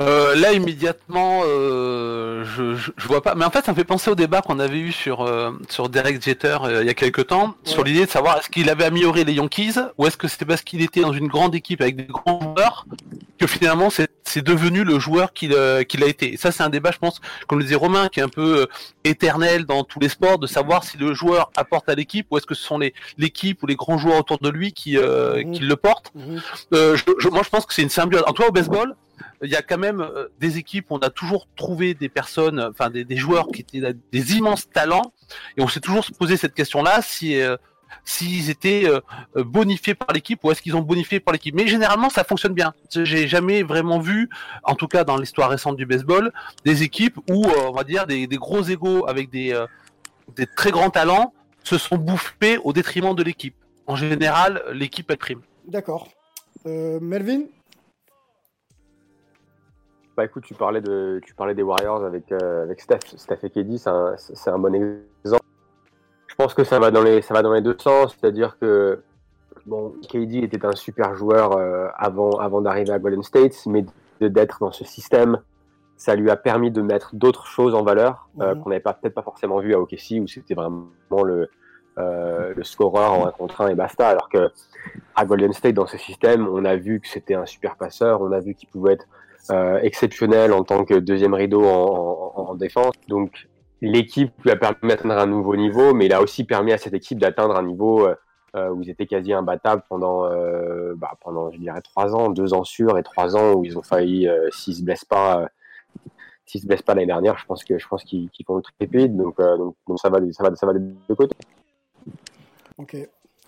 Euh, 0.00 0.34
là 0.34 0.52
immédiatement, 0.54 1.42
euh, 1.44 2.42
je, 2.44 2.74
je, 2.74 3.06
vois 3.06 3.22
pas. 3.22 3.34
Mais 3.34 3.44
en 3.44 3.50
fait, 3.50 3.64
ça 3.64 3.72
me 3.72 3.76
fait 3.76 3.84
penser 3.84 4.10
au 4.10 4.14
débat 4.14 4.40
qu'on 4.40 4.58
avait 4.58 4.78
eu 4.78 4.92
sur 4.92 5.22
euh, 5.22 5.50
sur 5.68 5.90
Derek 5.90 6.24
Jeter 6.24 6.56
euh, 6.62 6.82
il 6.82 6.86
y 6.86 6.90
a 6.90 6.94
quelques 6.94 7.26
temps, 7.26 7.48
ouais. 7.48 7.54
sur 7.64 7.84
l'idée 7.84 8.06
de 8.06 8.10
savoir 8.10 8.38
est-ce 8.38 8.48
qu'il 8.48 8.70
avait 8.70 8.84
amélioré 8.84 9.24
les 9.24 9.34
Yankees 9.34 9.74
ou 9.98 10.06
est-ce 10.06 10.16
que 10.16 10.26
c'était 10.26 10.46
parce 10.46 10.62
qu'il 10.62 10.80
était 10.80 11.02
dans 11.02 11.12
une 11.12 11.28
grande 11.28 11.54
équipe 11.54 11.82
avec 11.82 11.96
des 11.96 12.04
grands 12.04 12.40
joueurs 12.40 12.86
que 13.38 13.46
finalement 13.46 13.90
c'est 13.90 14.42
devenu 14.42 14.84
le 14.84 14.98
joueur 14.98 15.34
qu'il 15.34 15.52
euh, 15.52 15.82
qu'il 15.82 16.02
a 16.02 16.06
été. 16.06 16.32
Et 16.32 16.36
ça, 16.38 16.50
c'est 16.50 16.62
un 16.62 16.70
débat, 16.70 16.92
je 16.92 16.98
pense, 16.98 17.20
comme 17.46 17.58
le 17.58 17.64
disait 17.64 17.76
Romain, 17.76 18.08
qui 18.08 18.20
est 18.20 18.22
un 18.22 18.28
peu 18.28 18.68
éternel 19.04 19.66
dans 19.66 19.84
tous 19.84 20.00
les 20.00 20.08
sports, 20.08 20.38
de 20.38 20.46
savoir 20.46 20.82
si 20.82 20.96
le 20.96 21.12
joueur 21.12 21.50
apporte 21.56 21.90
à 21.90 21.94
l'équipe 21.94 22.26
ou 22.30 22.38
est-ce 22.38 22.46
que 22.46 22.54
ce 22.54 22.62
sont 22.62 22.78
les 22.78 22.94
l'équipe 23.18 23.62
ou 23.62 23.66
les 23.66 23.76
grands 23.76 23.98
joueurs 23.98 24.18
autour 24.20 24.38
de 24.38 24.48
lui 24.48 24.72
qui 24.72 24.96
mmh. 24.96 25.52
qui 25.52 25.60
le 25.60 25.76
portent. 25.76 26.10
Mmh. 26.14 26.38
Je, 26.72 27.02
je, 27.18 27.28
moi, 27.28 27.42
je 27.44 27.50
pense 27.50 27.66
que 27.66 27.74
c'est 27.74 27.82
une 27.82 27.90
symbiose. 27.90 28.22
En 28.26 28.32
toi, 28.32 28.48
au 28.48 28.52
baseball 28.52 28.94
il 29.42 29.50
y 29.50 29.56
a 29.56 29.62
quand 29.62 29.78
même 29.78 30.00
euh, 30.00 30.28
des 30.38 30.58
équipes 30.58 30.90
où 30.90 30.96
on 30.96 30.98
a 30.98 31.10
toujours 31.10 31.46
trouvé 31.56 31.94
des 31.94 32.08
personnes, 32.08 32.60
enfin 32.60 32.90
des, 32.90 33.16
joueurs 33.16 33.48
qui 33.48 33.62
étaient 33.62 33.94
des 34.12 34.36
immenses 34.36 34.68
talents, 34.68 35.12
et 35.56 35.62
on 35.62 35.68
s'est 35.68 35.80
toujours 35.80 36.06
posé 36.18 36.36
cette 36.36 36.54
question-là 36.54 37.00
si 37.02 37.40
euh, 37.40 37.56
s'ils 38.04 38.50
étaient 38.50 38.84
euh, 38.88 39.00
bonifiés 39.34 39.94
par 39.94 40.12
l'équipe 40.12 40.42
ou 40.44 40.50
est-ce 40.50 40.62
qu'ils 40.62 40.76
ont 40.76 40.82
bonifié 40.82 41.20
par 41.20 41.32
l'équipe. 41.32 41.54
Mais 41.54 41.66
généralement, 41.66 42.08
ça 42.08 42.22
fonctionne 42.22 42.54
bien. 42.54 42.72
J'ai 42.94 43.26
jamais 43.26 43.62
vraiment 43.62 43.98
vu, 43.98 44.30
en 44.62 44.74
tout 44.74 44.86
cas 44.86 45.04
dans 45.04 45.16
l'histoire 45.16 45.50
récente 45.50 45.76
du 45.76 45.86
baseball, 45.86 46.32
des 46.64 46.82
équipes 46.82 47.18
où 47.28 47.46
on 47.46 47.72
va 47.72 47.84
dire 47.84 48.06
des, 48.06 48.26
gros 48.28 48.62
égaux 48.62 49.08
avec 49.08 49.30
des 49.30 49.58
des 50.36 50.46
très 50.46 50.70
grands 50.70 50.90
talents 50.90 51.32
se 51.64 51.78
sont 51.78 51.96
bouffés 51.96 52.58
au 52.58 52.72
détriment 52.72 53.14
de 53.14 53.22
l'équipe. 53.22 53.54
En 53.86 53.96
général, 53.96 54.62
l'équipe 54.72 55.10
elle 55.10 55.18
prime. 55.18 55.40
D'accord. 55.66 56.08
Euh, 56.66 56.98
Melvin? 57.00 57.42
Bah 60.20 60.26
écoute, 60.26 60.44
tu 60.44 60.52
parlais, 60.52 60.82
de, 60.82 61.18
tu 61.24 61.32
parlais 61.32 61.54
des 61.54 61.62
Warriors 61.62 62.04
avec, 62.04 62.30
euh, 62.30 62.64
avec 62.64 62.82
Steph, 62.82 63.16
Steph 63.16 63.38
et 63.42 63.48
KD, 63.48 63.78
c'est 63.78 63.88
un, 63.88 64.14
un, 64.48 64.58
bon 64.58 64.74
exemple. 64.74 65.46
Je 66.26 66.34
pense 66.34 66.52
que 66.52 66.62
ça 66.62 66.78
va 66.78 66.90
dans 66.90 67.02
les, 67.02 67.22
ça 67.22 67.32
va 67.32 67.40
dans 67.40 67.54
les 67.54 67.62
deux 67.62 67.74
sens, 67.78 68.14
c'est-à-dire 68.20 68.58
que 68.58 69.02
bon, 69.64 69.94
KD 70.10 70.44
était 70.44 70.62
un 70.66 70.76
super 70.76 71.14
joueur 71.14 71.56
euh, 71.56 71.88
avant, 71.96 72.32
avant 72.32 72.60
d'arriver 72.60 72.92
à 72.92 72.98
Golden 72.98 73.22
State, 73.22 73.64
mais 73.64 73.86
d'être 74.20 74.58
dans 74.60 74.72
ce 74.72 74.84
système, 74.84 75.38
ça 75.96 76.14
lui 76.16 76.30
a 76.30 76.36
permis 76.36 76.70
de 76.70 76.82
mettre 76.82 77.14
d'autres 77.14 77.46
choses 77.46 77.74
en 77.74 77.82
valeur 77.82 78.28
euh, 78.40 78.54
mmh. 78.54 78.60
qu'on 78.60 78.68
n'avait 78.68 78.82
peut-être 78.82 79.14
pas 79.14 79.22
forcément 79.22 79.60
vu 79.60 79.74
à 79.74 79.80
OKC, 79.80 80.20
où 80.20 80.28
c'était 80.28 80.52
vraiment 80.52 80.90
le, 81.24 81.48
euh, 81.96 82.52
le 82.54 82.62
scoreur 82.62 83.14
en 83.14 83.26
un 83.26 83.30
contre 83.30 83.62
un 83.62 83.68
et 83.68 83.74
basta. 83.74 84.06
Alors 84.06 84.28
que 84.28 84.50
à 85.14 85.24
Golden 85.24 85.54
State, 85.54 85.72
dans 85.72 85.86
ce 85.86 85.96
système, 85.96 86.46
on 86.46 86.66
a 86.66 86.76
vu 86.76 87.00
que 87.00 87.08
c'était 87.08 87.34
un 87.34 87.46
super 87.46 87.76
passeur, 87.76 88.20
on 88.20 88.32
a 88.32 88.40
vu 88.40 88.54
qu'il 88.54 88.68
pouvait 88.68 88.92
être 88.92 89.06
exceptionnel 89.82 90.52
en 90.52 90.64
tant 90.64 90.84
que 90.84 90.94
deuxième 90.94 91.34
rideau 91.34 91.64
en, 91.64 92.32
en, 92.36 92.50
en 92.50 92.54
défense. 92.54 92.94
Donc 93.08 93.48
l'équipe 93.80 94.32
lui 94.44 94.50
a 94.50 94.56
permis 94.56 94.88
d'atteindre 94.88 95.18
un 95.18 95.26
nouveau 95.26 95.56
niveau, 95.56 95.94
mais 95.94 96.06
il 96.06 96.12
a 96.12 96.20
aussi 96.20 96.44
permis 96.44 96.72
à 96.72 96.78
cette 96.78 96.94
équipe 96.94 97.18
d'atteindre 97.18 97.56
un 97.56 97.62
niveau 97.62 98.06
euh, 98.54 98.68
où 98.70 98.82
ils 98.82 98.90
étaient 98.90 99.06
quasi 99.06 99.32
imbattables 99.32 99.82
pendant, 99.88 100.26
euh, 100.26 100.94
bah, 100.96 101.12
pendant, 101.22 101.50
je 101.50 101.58
dirais, 101.58 101.80
trois 101.80 102.14
ans, 102.14 102.28
deux 102.28 102.52
ans 102.52 102.64
sûrs 102.64 102.98
et 102.98 103.02
trois 103.02 103.36
ans 103.36 103.54
où 103.54 103.64
ils 103.64 103.78
ont 103.78 103.82
failli, 103.82 104.28
euh, 104.28 104.48
s'ils 104.50 104.74
se 104.74 104.82
blessent 104.82 105.04
pas, 105.04 105.48
s'ils 106.44 106.60
se 106.60 106.66
blessent 106.66 106.82
pas 106.82 106.94
l'année 106.94 107.06
dernière, 107.06 107.38
je 107.38 107.46
pense 107.46 107.64
que 107.64 107.78
je 107.78 107.88
pense 107.88 108.04
qu'ils 108.04 108.28
qu 108.30 108.44
font 108.44 108.56
le 108.56 108.62
triplé, 108.62 109.08
donc, 109.08 109.38
donc, 109.38 109.76
donc 109.88 109.98
ça 109.98 110.10
va, 110.10 110.18
ça 110.32 110.42
va, 110.42 110.54
ça 110.56 110.66
va 110.66 110.72
des 110.74 110.80
deux 110.80 111.14
côtés. 111.14 111.36
Ok. 112.76 112.96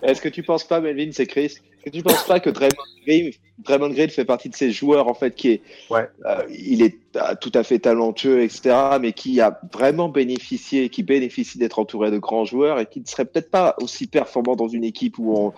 Est-ce 0.03 0.23
que 0.23 0.29
tu 0.29 0.43
penses 0.43 0.65
pas, 0.65 0.81
Melvin, 0.81 1.11
c'est 1.13 1.27
Chris, 1.27 1.59
que 1.83 1.91
tu 1.91 2.03
penses 2.03 2.25
pas 2.25 2.41
que 2.41 2.51
Draymond 2.51 2.71
Green, 3.07 3.33
Draymond 3.59 3.91
Green 3.91 4.09
fait 4.09 4.25
partie 4.25 4.49
de 4.49 4.55
ces 4.55 4.71
joueurs 4.71 5.09
en 5.09 5.15
fait 5.15 5.35
qui 5.35 5.51
est, 5.51 5.63
ouais. 5.91 6.09
euh, 6.27 6.43
il 6.51 6.83
est 6.83 6.97
tout 7.41 7.53
à 7.55 7.63
fait 7.63 7.79
talentueux, 7.79 8.43
etc., 8.43 8.75
mais 9.01 9.13
qui 9.13 9.41
a 9.41 9.61
vraiment 9.73 10.09
bénéficié, 10.09 10.89
qui 10.89 11.03
bénéficie 11.03 11.59
d'être 11.59 11.79
entouré 11.79 12.11
de 12.11 12.19
grands 12.19 12.45
joueurs 12.45 12.81
et 12.81 12.87
qui 12.87 13.01
ne 13.01 13.07
serait 13.07 13.25
peut-être 13.25 13.51
pas 13.51 13.75
aussi 13.81 14.07
performant 14.07 14.57
dans 14.57 14.69
une 14.69 14.85
équipe 14.85 15.19
où 15.19 15.37
on, 15.37 15.53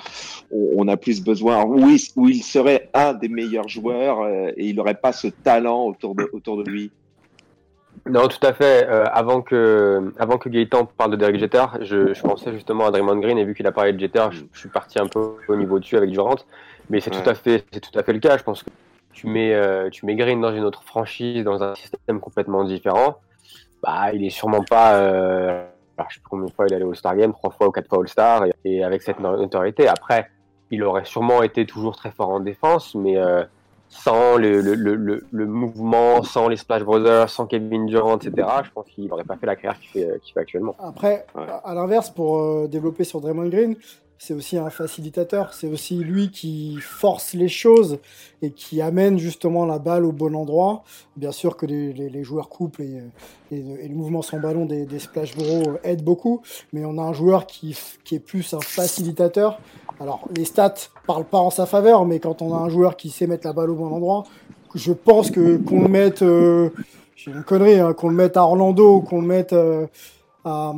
on 0.50 0.88
a 0.88 0.96
plus 0.96 1.22
besoin, 1.22 1.64
où 1.64 1.88
il, 1.88 2.00
où 2.16 2.28
il 2.28 2.42
serait 2.42 2.90
un 2.94 3.14
des 3.14 3.28
meilleurs 3.28 3.68
joueurs 3.68 4.22
euh, 4.22 4.50
et 4.56 4.68
il 4.68 4.76
n'aurait 4.76 4.94
pas 4.94 5.12
ce 5.12 5.28
talent 5.28 5.86
autour 5.86 6.14
de, 6.14 6.28
autour 6.32 6.62
de 6.62 6.68
lui? 6.68 6.90
Non, 8.06 8.28
tout 8.28 8.44
à 8.46 8.52
fait. 8.52 8.87
Euh, 8.88 9.04
avant 9.12 9.40
que, 9.40 10.12
avant 10.18 10.37
que 10.37 10.49
Gaëtan 10.49 10.84
parle 10.84 11.12
de 11.12 11.16
Derek 11.16 11.38
Jeter, 11.38 11.64
je, 11.80 12.12
je, 12.12 12.23
pensais 12.23 12.52
justement 12.52 12.87
à 12.87 12.90
Draymond 12.90 13.16
Green 13.16 13.38
et 13.38 13.44
vu 13.44 13.54
qu'il 13.54 13.66
a 13.66 13.73
parlé 13.73 13.92
de 13.92 13.99
Jeter, 13.99 14.26
je, 14.30 14.40
je, 14.52 14.58
suis 14.58 14.68
parti 14.68 14.99
un 14.99 15.06
peu 15.06 15.37
au 15.49 15.56
niveau 15.56 15.78
dessus 15.78 15.96
avec 15.96 16.11
Durant. 16.11 16.37
Mais 16.90 17.00
c'est 17.00 17.14
ouais. 17.14 17.23
tout 17.23 17.30
à 17.30 17.34
fait, 17.34 17.64
c'est 17.73 17.80
tout 17.80 17.99
à 17.99 18.02
fait 18.02 18.12
le 18.12 18.18
cas. 18.18 18.37
Je 18.37 18.42
pense 18.42 18.62
que 18.62 18.70
tu 19.12 19.26
mets, 19.26 19.54
euh, 19.54 19.88
tu 19.88 20.04
mets 20.04 20.16
Green 20.16 20.40
dans 20.40 20.54
une 20.54 20.64
autre 20.64 20.82
franchise, 20.82 21.44
dans 21.44 21.62
un 21.62 21.75
système 21.75 22.20
complètement 22.20 22.64
différent. 22.64 23.18
Bah, 23.82 24.12
il 24.12 24.25
est 24.25 24.30
sûrement 24.30 24.64
pas 24.64 24.96
euh, 24.96 25.64
alors, 25.96 26.11
je 26.11 26.16
sais 26.16 26.20
plus 26.20 26.28
combien 26.28 26.46
de 26.46 26.52
fois 26.52 26.66
il 26.66 26.73
est 26.73 26.76
allé 26.76 26.84
au 26.84 26.94
Star 26.94 27.16
Game, 27.16 27.32
trois 27.32 27.50
fois 27.50 27.68
ou 27.68 27.70
quatre 27.70 27.88
fois 27.88 27.99
All-Star, 28.00 28.46
et, 28.46 28.52
et 28.64 28.84
avec 28.84 29.02
cette 29.02 29.20
notoriété. 29.20 29.87
Après, 29.88 30.28
il 30.70 30.82
aurait 30.82 31.04
sûrement 31.04 31.42
été 31.42 31.66
toujours 31.66 31.96
très 31.96 32.11
fort 32.11 32.30
en 32.30 32.40
défense, 32.40 32.94
mais 32.94 33.16
euh, 33.16 33.44
sans 34.02 34.36
le, 34.36 34.60
le, 34.60 34.74
le, 34.74 35.24
le, 35.30 35.46
mouvement, 35.46 36.22
sans 36.22 36.48
les 36.48 36.56
Splash 36.56 36.82
Brothers, 36.82 37.30
sans 37.30 37.46
Kevin 37.46 37.86
Durant, 37.86 38.16
etc., 38.16 38.48
je 38.64 38.70
pense 38.70 38.86
qu'il 38.86 39.06
n'aurait 39.06 39.24
pas 39.24 39.36
fait 39.36 39.46
la 39.46 39.56
carrière 39.56 39.80
qu'il 39.80 39.90
fait, 39.90 40.20
fait 40.32 40.40
actuellement. 40.40 40.74
Après, 40.78 41.26
à 41.64 41.74
l'inverse, 41.74 42.10
pour 42.10 42.38
euh, 42.38 42.66
développer 42.66 43.04
sur 43.04 43.20
Draymond 43.20 43.48
Green, 43.48 43.76
c'est 44.18 44.35
aussi 44.35 44.56
un 44.56 44.71
facilitateur, 44.71 45.52
c'est 45.52 45.66
aussi 45.66 45.97
lui 45.97 46.30
qui 46.30 46.78
force 46.80 47.35
les 47.35 47.49
choses 47.49 47.99
et 48.42 48.50
qui 48.50 48.80
amène 48.80 49.18
justement 49.18 49.66
la 49.66 49.78
balle 49.78 50.04
au 50.04 50.12
bon 50.12 50.35
endroit. 50.35 50.85
Bien 51.16 51.33
sûr 51.33 51.56
que 51.56 51.66
les, 51.66 52.25
joueurs 52.25 52.49
coupent 52.49 52.80
et, 52.80 53.02
le 53.50 53.94
mouvement 53.94 54.23
sans 54.23 54.38
ballon 54.38 54.66
des, 54.66 54.99
Splash 54.99 55.37
Bros 55.37 55.78
aide 55.83 56.02
beaucoup, 56.02 56.42
mais 56.73 56.85
on 56.85 56.99
a 56.99 57.02
un 57.02 57.12
joueur 57.12 57.47
qui, 57.47 57.76
qui 58.04 58.14
est 58.14 58.21
plus 58.21 58.54
un 58.54 58.61
facilitateur. 58.61 59.61
Alors 60.00 60.26
les 60.35 60.44
stats 60.44 60.75
parlent 61.06 61.25
pas 61.25 61.38
en 61.38 61.50
sa 61.50 61.66
faveur, 61.66 62.04
mais 62.04 62.18
quand 62.18 62.42
on 62.42 62.54
a 62.54 62.59
un 62.59 62.68
joueur 62.68 62.97
qui 62.97 63.11
sait 63.11 63.26
mettre 63.26 63.47
la 63.47 63.52
balle 63.52 63.71
au 63.71 63.75
bon 63.75 63.92
endroit, 63.92 64.25
je 64.75 64.92
pense 64.92 65.30
que 65.30 65.56
qu'on 65.59 65.83
le 65.83 65.88
mette, 65.88 66.23
euh, 66.23 66.71
j'ai 67.14 67.30
une 67.30 67.44
connerie, 67.44 67.78
hein, 67.78 67.92
qu'on 67.92 68.09
le 68.09 68.16
mette 68.16 68.37
à 68.37 68.42
Orlando, 68.42 69.00
qu'on 69.00 69.21
le 69.21 69.26
mette 69.26 69.52
euh, 69.52 69.87
à, 70.44 70.74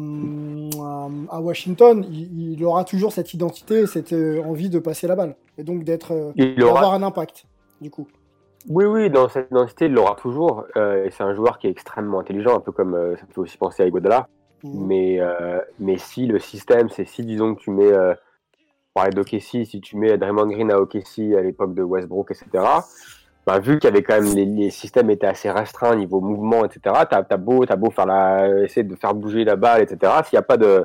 à, 1.30 1.40
Washington, 1.40 2.06
il, 2.08 2.52
il, 2.52 2.64
aura 2.64 2.84
toujours 2.84 3.12
cette 3.12 3.34
identité, 3.34 3.86
cette 3.86 4.12
euh, 4.12 4.42
envie 4.42 4.70
de 4.70 4.78
passer 4.78 5.06
la 5.06 5.16
balle 5.16 5.34
et 5.58 5.64
donc 5.64 5.84
d'être, 5.84 6.12
euh, 6.12 6.54
d'avoir 6.56 6.94
un 6.94 7.02
impact. 7.02 7.46
Du 7.80 7.90
coup. 7.90 8.06
Oui, 8.68 8.84
oui, 8.84 9.10
dans 9.10 9.28
cette 9.28 9.50
identité, 9.50 9.86
il 9.86 9.92
l'aura 9.92 10.14
toujours. 10.16 10.64
Euh, 10.76 11.08
c'est 11.10 11.22
un 11.22 11.34
joueur 11.34 11.58
qui 11.58 11.68
est 11.68 11.70
extrêmement 11.70 12.20
intelligent, 12.20 12.56
un 12.56 12.60
peu 12.60 12.72
comme 12.72 12.94
euh, 12.94 13.16
ça 13.16 13.22
me 13.26 13.32
fait 13.32 13.38
aussi 13.38 13.58
penser 13.58 13.82
à 13.82 13.86
Iguodala. 13.86 14.28
Mmh. 14.64 14.86
Mais, 14.86 15.20
euh, 15.20 15.60
mais 15.78 15.98
si 15.98 16.26
le 16.26 16.38
système, 16.38 16.88
c'est 16.88 17.04
si, 17.04 17.24
disons 17.24 17.54
que 17.54 17.60
tu 17.60 17.70
mets, 17.70 17.92
euh, 17.92 18.14
parler 18.94 19.10
d'OKC, 19.10 19.64
si 19.66 19.80
tu 19.80 19.96
mets 19.96 20.18
Draymond 20.18 20.46
Green 20.46 20.72
à 20.72 20.80
OKC 20.80 21.34
à 21.36 21.42
l'époque 21.42 21.74
de 21.74 21.82
Westbrook, 21.82 22.30
etc., 22.30 22.64
bah, 23.46 23.60
vu 23.60 23.78
qu'il 23.78 23.88
y 23.88 23.92
avait 23.92 24.02
quand 24.02 24.20
même 24.20 24.34
les, 24.34 24.44
les, 24.44 24.70
systèmes 24.70 25.08
étaient 25.10 25.26
assez 25.26 25.50
restreints 25.50 25.94
niveau 25.94 26.20
mouvement, 26.20 26.64
etc. 26.64 26.80
T'as 27.08 27.24
as 27.30 27.36
beau, 27.36 27.64
as 27.68 27.76
beau 27.76 27.90
faire 27.90 28.06
la, 28.06 28.64
essayer 28.64 28.82
de 28.82 28.96
faire 28.96 29.14
bouger 29.14 29.44
la 29.44 29.54
balle, 29.54 29.82
etc. 29.82 30.12
S'il 30.24 30.36
n'y 30.36 30.40
a 30.40 30.42
pas 30.42 30.56
de, 30.56 30.84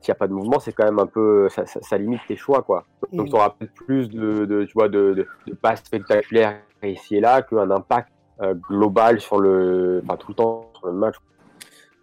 s'il 0.00 0.08
y 0.08 0.12
a 0.12 0.14
pas 0.14 0.26
de 0.26 0.32
mouvement, 0.32 0.58
c'est 0.58 0.72
quand 0.72 0.84
même 0.84 0.98
un 0.98 1.06
peu, 1.06 1.48
ça, 1.50 1.66
ça, 1.66 1.80
ça, 1.82 1.98
limite 1.98 2.20
tes 2.26 2.36
choix, 2.36 2.62
quoi. 2.62 2.86
Donc, 3.12 3.26
mmh. 3.26 3.30
tu 3.30 3.36
auras 3.36 3.50
peut-être 3.50 3.74
plus 3.74 4.08
de, 4.08 4.46
de, 4.46 4.64
tu 4.64 4.72
vois, 4.72 4.88
de, 4.88 5.12
de, 5.12 5.26
de 5.46 5.54
passes 5.54 5.82
spectaculaires 5.84 6.60
ici 6.82 7.16
et 7.16 7.20
là 7.20 7.42
qu'un 7.42 7.70
impact 7.70 8.08
euh, 8.40 8.54
global 8.54 9.20
sur 9.20 9.38
le, 9.40 10.00
enfin, 10.04 10.16
tout 10.16 10.28
le 10.28 10.34
temps 10.34 10.70
sur 10.78 10.86
le 10.86 10.94
match. 10.94 11.16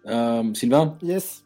Euh, 0.06 0.54
Sylvain? 0.54 0.96
Yes. 1.02 1.44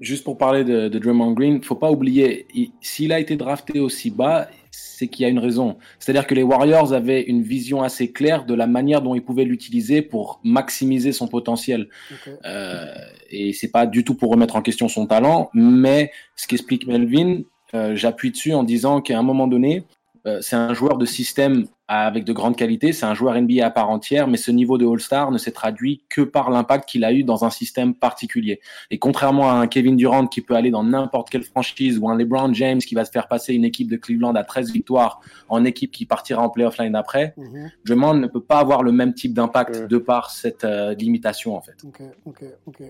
Juste 0.00 0.24
pour 0.24 0.38
parler 0.38 0.64
de, 0.64 0.88
de 0.88 0.98
Draymond 0.98 1.32
Green, 1.32 1.62
faut 1.62 1.76
pas 1.76 1.90
oublier, 1.90 2.46
s'il 2.80 3.12
a 3.12 3.20
été 3.20 3.36
drafté 3.36 3.78
aussi 3.78 4.10
bas, 4.10 4.48
c'est 4.74 5.08
qu'il 5.08 5.24
y 5.24 5.26
a 5.26 5.28
une 5.28 5.38
raison. 5.38 5.76
C'est-à-dire 5.98 6.26
que 6.26 6.34
les 6.34 6.42
Warriors 6.42 6.92
avaient 6.92 7.22
une 7.22 7.42
vision 7.42 7.82
assez 7.82 8.12
claire 8.12 8.44
de 8.44 8.54
la 8.54 8.66
manière 8.66 9.02
dont 9.02 9.14
ils 9.14 9.24
pouvaient 9.24 9.44
l'utiliser 9.44 10.02
pour 10.02 10.40
maximiser 10.44 11.12
son 11.12 11.28
potentiel. 11.28 11.88
Okay. 12.12 12.36
Euh, 12.44 12.94
et 13.30 13.52
c'est 13.52 13.70
pas 13.70 13.86
du 13.86 14.04
tout 14.04 14.14
pour 14.14 14.30
remettre 14.30 14.56
en 14.56 14.62
question 14.62 14.88
son 14.88 15.06
talent, 15.06 15.50
mais 15.52 16.12
ce 16.36 16.46
qu'explique 16.46 16.86
Melvin, 16.86 17.42
euh, 17.74 17.96
j'appuie 17.96 18.30
dessus 18.30 18.54
en 18.54 18.62
disant 18.62 19.00
qu'à 19.00 19.18
un 19.18 19.22
moment 19.22 19.46
donné, 19.46 19.84
euh, 20.26 20.38
c'est 20.40 20.56
un 20.56 20.72
joueur 20.72 20.96
de 20.96 21.04
système 21.04 21.66
avec 21.86 22.24
de 22.24 22.32
grandes 22.32 22.56
qualités, 22.56 22.94
c'est 22.94 23.04
un 23.04 23.12
joueur 23.12 23.38
NBA 23.38 23.64
à 23.64 23.70
part 23.70 23.90
entière, 23.90 24.26
mais 24.26 24.38
ce 24.38 24.50
niveau 24.50 24.78
de 24.78 24.86
All-Star 24.86 25.30
ne 25.30 25.36
s'est 25.36 25.52
traduit 25.52 26.02
que 26.08 26.22
par 26.22 26.48
l'impact 26.48 26.88
qu'il 26.88 27.04
a 27.04 27.12
eu 27.12 27.24
dans 27.24 27.44
un 27.44 27.50
système 27.50 27.94
particulier. 27.94 28.60
Et 28.90 28.98
contrairement 28.98 29.50
à 29.50 29.54
un 29.54 29.66
Kevin 29.66 29.96
Durant 29.96 30.26
qui 30.26 30.40
peut 30.40 30.54
aller 30.54 30.70
dans 30.70 30.82
n'importe 30.82 31.28
quelle 31.28 31.42
franchise 31.42 31.98
ou 31.98 32.08
un 32.08 32.16
LeBron 32.16 32.54
James 32.54 32.78
qui 32.78 32.94
va 32.94 33.04
se 33.04 33.10
faire 33.10 33.28
passer 33.28 33.52
une 33.52 33.64
équipe 33.66 33.90
de 33.90 33.96
Cleveland 33.96 34.34
à 34.34 34.44
13 34.44 34.72
victoires 34.72 35.20
en 35.50 35.64
équipe 35.64 35.90
qui 35.90 36.06
partira 36.06 36.42
en 36.42 36.48
playoff 36.48 36.78
line 36.78 36.96
après, 36.96 37.34
mm 37.36 37.44
-hmm. 37.44 37.70
Drummond 37.84 38.14
ne 38.14 38.26
peut 38.26 38.42
pas 38.42 38.60
avoir 38.60 38.82
le 38.82 38.92
même 38.92 39.12
type 39.12 39.34
d'impact 39.34 39.88
de 39.88 39.98
par 39.98 40.30
cette 40.30 40.64
euh, 40.64 40.94
limitation 40.94 41.54
en 41.54 41.60
fait. 41.60 41.76
Ok, 41.84 42.00
ok, 42.24 42.44
ok. 42.66 42.82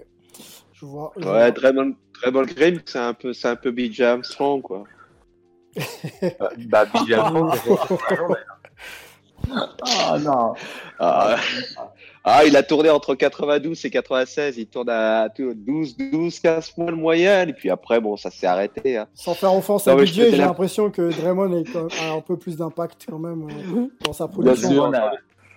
Je 0.73 0.85
vois. 0.87 1.13
Je 1.17 1.27
ouais, 1.29 1.53
Draymond, 1.53 1.95
Draymond 2.21 2.47
Green, 2.47 2.81
c'est 2.85 2.99
un 2.99 3.15
peu, 3.15 3.33
c'est 3.33 3.49
un 3.49 3.57
peu 3.57 3.71
BJ 3.71 4.01
Armstrong 4.03 4.61
quoi. 4.63 4.85
Bah, 6.69 6.87
Ah 9.83 10.19
non. 10.19 10.55
Ah, 10.99 11.37
ah, 12.25 12.45
il 12.47 12.57
a 12.57 12.63
tourné 12.63 12.89
entre 12.91 13.15
92 13.15 13.85
et 13.85 13.91
96. 13.91 14.57
Il 14.59 14.67
tourne 14.67 14.89
à 14.89 15.29
12, 15.29 15.97
12, 15.97 16.41
15 16.41 16.71
points 16.71 16.87
de 16.87 16.93
moyenne. 16.93 17.51
Et 17.51 17.53
puis 17.53 17.71
après, 17.71 18.01
bon, 18.01 18.17
ça 18.17 18.31
s'est 18.31 18.47
arrêté. 18.47 18.97
Hein. 18.97 19.07
Sans 19.15 19.35
faire 19.35 19.55
offense 19.55 19.87
à 19.87 19.97
DJ, 19.99 20.13
j'ai 20.13 20.37
l'impression 20.37 20.91
que 20.91 21.11
Draymond 21.21 21.63
a 22.01 22.13
un 22.13 22.21
peu 22.21 22.37
plus 22.37 22.57
d'impact 22.57 23.07
quand 23.09 23.19
même 23.19 23.47
euh, 23.51 23.87
dans 24.05 24.13
sa 24.13 24.29
production. 24.29 24.93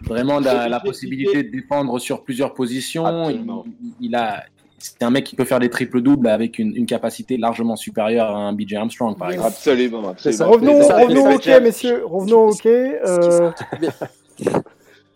Vraiment, 0.01 0.39
la, 0.39 0.69
la 0.69 0.79
possibilité 0.79 1.41
de 1.43 1.49
défendre 1.49 1.97
sur 1.97 2.23
plusieurs 2.23 2.53
positions. 2.53 3.29
Il, 3.29 3.47
il, 3.99 4.15
a, 4.15 4.43
c'est 4.77 5.01
un 5.03 5.09
mec 5.09 5.25
qui 5.25 5.35
peut 5.35 5.45
faire 5.45 5.59
des 5.59 5.69
triples 5.69 6.01
doubles 6.01 6.27
avec 6.27 6.59
une, 6.59 6.75
une, 6.75 6.85
capacité 6.85 7.37
largement 7.37 7.75
supérieure 7.75 8.35
à 8.35 8.39
un 8.39 8.53
BJ 8.53 8.75
Armstrong, 8.75 9.17
par 9.17 9.31
exemple. 9.31 9.49
Absolument. 9.49 10.09
absolument. 10.09 10.51
Revenons, 10.51 10.83
ça, 10.83 10.97
revenons 10.97 11.25
au 11.25 11.33
hockey, 11.33 11.59
messieurs. 11.59 12.05
Revenons 12.05 12.45
au 12.45 12.51
hockey. 12.51 12.99
Euh... 13.03 13.51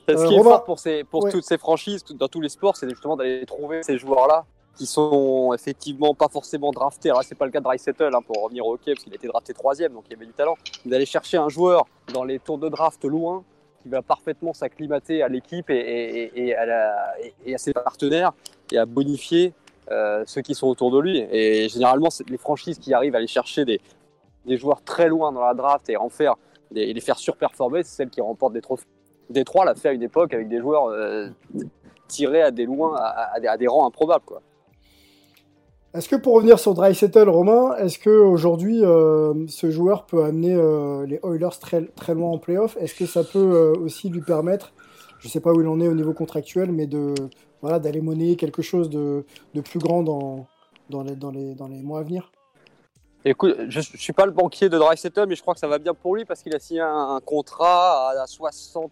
Ce 0.09 0.27
qui 0.27 0.35
est 0.35 0.43
fort 0.43 0.63
pour, 0.65 0.79
ces, 0.79 1.03
pour 1.03 1.23
ouais. 1.23 1.31
toutes 1.31 1.45
ces 1.45 1.57
franchises, 1.57 2.03
dans 2.03 2.27
tous 2.27 2.41
les 2.41 2.49
sports, 2.49 2.75
c'est 2.75 2.89
justement 2.89 3.15
d'aller 3.15 3.45
trouver 3.45 3.83
ces 3.83 3.97
joueurs-là 3.97 4.45
qui 4.75 4.85
sont 4.85 5.53
effectivement 5.53 6.13
pas 6.15 6.27
forcément 6.27 6.71
draftés. 6.71 7.09
Alors 7.09 7.23
c'est 7.23 7.35
pas 7.35 7.45
le 7.45 7.51
cas 7.51 7.59
de 7.59 7.67
Rice 7.67 7.87
hein, 7.87 8.09
pour 8.25 8.43
revenir 8.43 8.65
au 8.65 8.73
hockey, 8.73 8.93
parce 8.93 9.03
qu'il 9.03 9.13
a 9.13 9.15
été 9.15 9.27
drafté 9.27 9.53
troisième, 9.53 9.93
donc 9.93 10.05
il 10.07 10.13
y 10.13 10.15
avait 10.15 10.25
du 10.25 10.33
talent. 10.33 10.57
D'aller 10.85 11.05
chercher 11.05 11.37
un 11.37 11.49
joueur 11.49 11.85
dans 12.13 12.23
les 12.23 12.39
tours 12.39 12.57
de 12.57 12.67
draft 12.67 13.03
loin, 13.05 13.43
qui 13.83 13.89
va 13.89 14.01
parfaitement 14.01 14.53
s'acclimater 14.53 15.23
à 15.23 15.27
l'équipe 15.27 15.69
et, 15.69 15.75
et, 15.75 16.47
et, 16.47 16.55
à 16.55 17.15
et, 17.45 17.55
à 17.55 17.57
ses 17.57 17.73
partenaires 17.73 18.31
et 18.73 18.77
à 18.77 18.85
bonifier 18.85 19.53
euh, 19.91 20.23
ceux 20.25 20.41
qui 20.41 20.55
sont 20.55 20.67
autour 20.67 20.91
de 20.91 20.99
lui. 20.99 21.19
Et 21.31 21.69
généralement, 21.69 22.09
les 22.27 22.37
franchises 22.37 22.79
qui 22.79 22.93
arrivent 22.93 23.15
à 23.15 23.17
aller 23.17 23.27
chercher 23.27 23.65
des, 23.65 23.81
des 24.45 24.57
joueurs 24.57 24.81
très 24.83 25.07
loin 25.07 25.31
dans 25.31 25.41
la 25.41 25.53
draft 25.53 25.89
et 25.89 25.97
en 25.97 26.09
faire 26.09 26.35
et 26.75 26.93
les 26.93 27.01
faire 27.01 27.17
surperformer, 27.17 27.83
c'est 27.83 27.95
celles 27.95 28.09
qui 28.09 28.21
remportent 28.21 28.53
des 28.53 28.61
trophées. 28.61 28.85
Détroit 29.29 29.65
l'a 29.65 29.75
fait 29.75 29.89
à 29.89 29.91
une 29.93 30.03
époque 30.03 30.33
avec 30.33 30.47
des 30.49 30.59
joueurs 30.59 30.85
euh, 30.87 31.27
tirés 32.07 32.41
à 32.41 32.51
des 32.51 32.65
loin, 32.65 32.95
à, 32.97 33.31
à, 33.33 33.57
des, 33.57 33.67
rangs 33.67 33.87
improbables, 33.87 34.25
quoi. 34.25 34.41
Est-ce 35.93 36.07
que 36.07 36.15
pour 36.15 36.35
revenir 36.35 36.57
sur 36.57 36.73
Dry 36.73 36.95
Settle, 36.95 37.27
Romain, 37.27 37.75
est-ce 37.75 37.99
que 37.99 38.09
aujourd'hui 38.09 38.81
euh, 38.81 39.45
ce 39.47 39.69
joueur 39.69 40.05
peut 40.05 40.23
amener 40.23 40.53
euh, 40.53 41.05
les 41.05 41.19
Oilers 41.23 41.59
très, 41.59 41.83
très 41.83 42.13
loin 42.13 42.29
en 42.31 42.37
playoff? 42.37 42.77
Est-ce 42.79 42.95
que 42.95 43.05
ça 43.05 43.25
peut 43.25 43.73
aussi 43.77 44.09
lui 44.09 44.21
permettre, 44.21 44.71
je 45.19 45.27
ne 45.27 45.31
sais 45.31 45.41
pas 45.41 45.51
où 45.51 45.59
il 45.59 45.67
en 45.67 45.81
est 45.81 45.89
au 45.89 45.93
niveau 45.93 46.13
contractuel, 46.13 46.71
mais 46.71 46.87
de 46.87 47.13
voilà 47.61 47.79
d'aller 47.79 48.01
monnayer 48.01 48.35
quelque 48.35 48.61
chose 48.61 48.89
de, 48.89 49.25
de 49.53 49.61
plus 49.61 49.79
grand 49.79 50.03
dans, 50.03 50.47
dans, 50.89 51.03
les, 51.03 51.15
dans, 51.15 51.31
les, 51.31 51.55
dans 51.55 51.67
les 51.67 51.81
mois 51.81 51.99
à 51.99 52.03
venir 52.03 52.31
Écoute, 53.23 53.55
je 53.69 53.77
ne 53.77 53.83
suis 53.83 54.13
pas 54.13 54.25
le 54.25 54.31
banquier 54.31 54.67
de 54.67 54.79
Dry 54.79 54.97
Settle, 54.97 55.27
mais 55.27 55.35
je 55.35 55.43
crois 55.43 55.53
que 55.53 55.59
ça 55.59 55.67
va 55.67 55.77
bien 55.77 55.93
pour 55.93 56.15
lui 56.15 56.25
parce 56.25 56.41
qu'il 56.41 56.55
a 56.55 56.59
signé 56.59 56.81
un, 56.81 57.15
un 57.15 57.19
contrat 57.19 58.09
à 58.19 58.25
60 58.25 58.91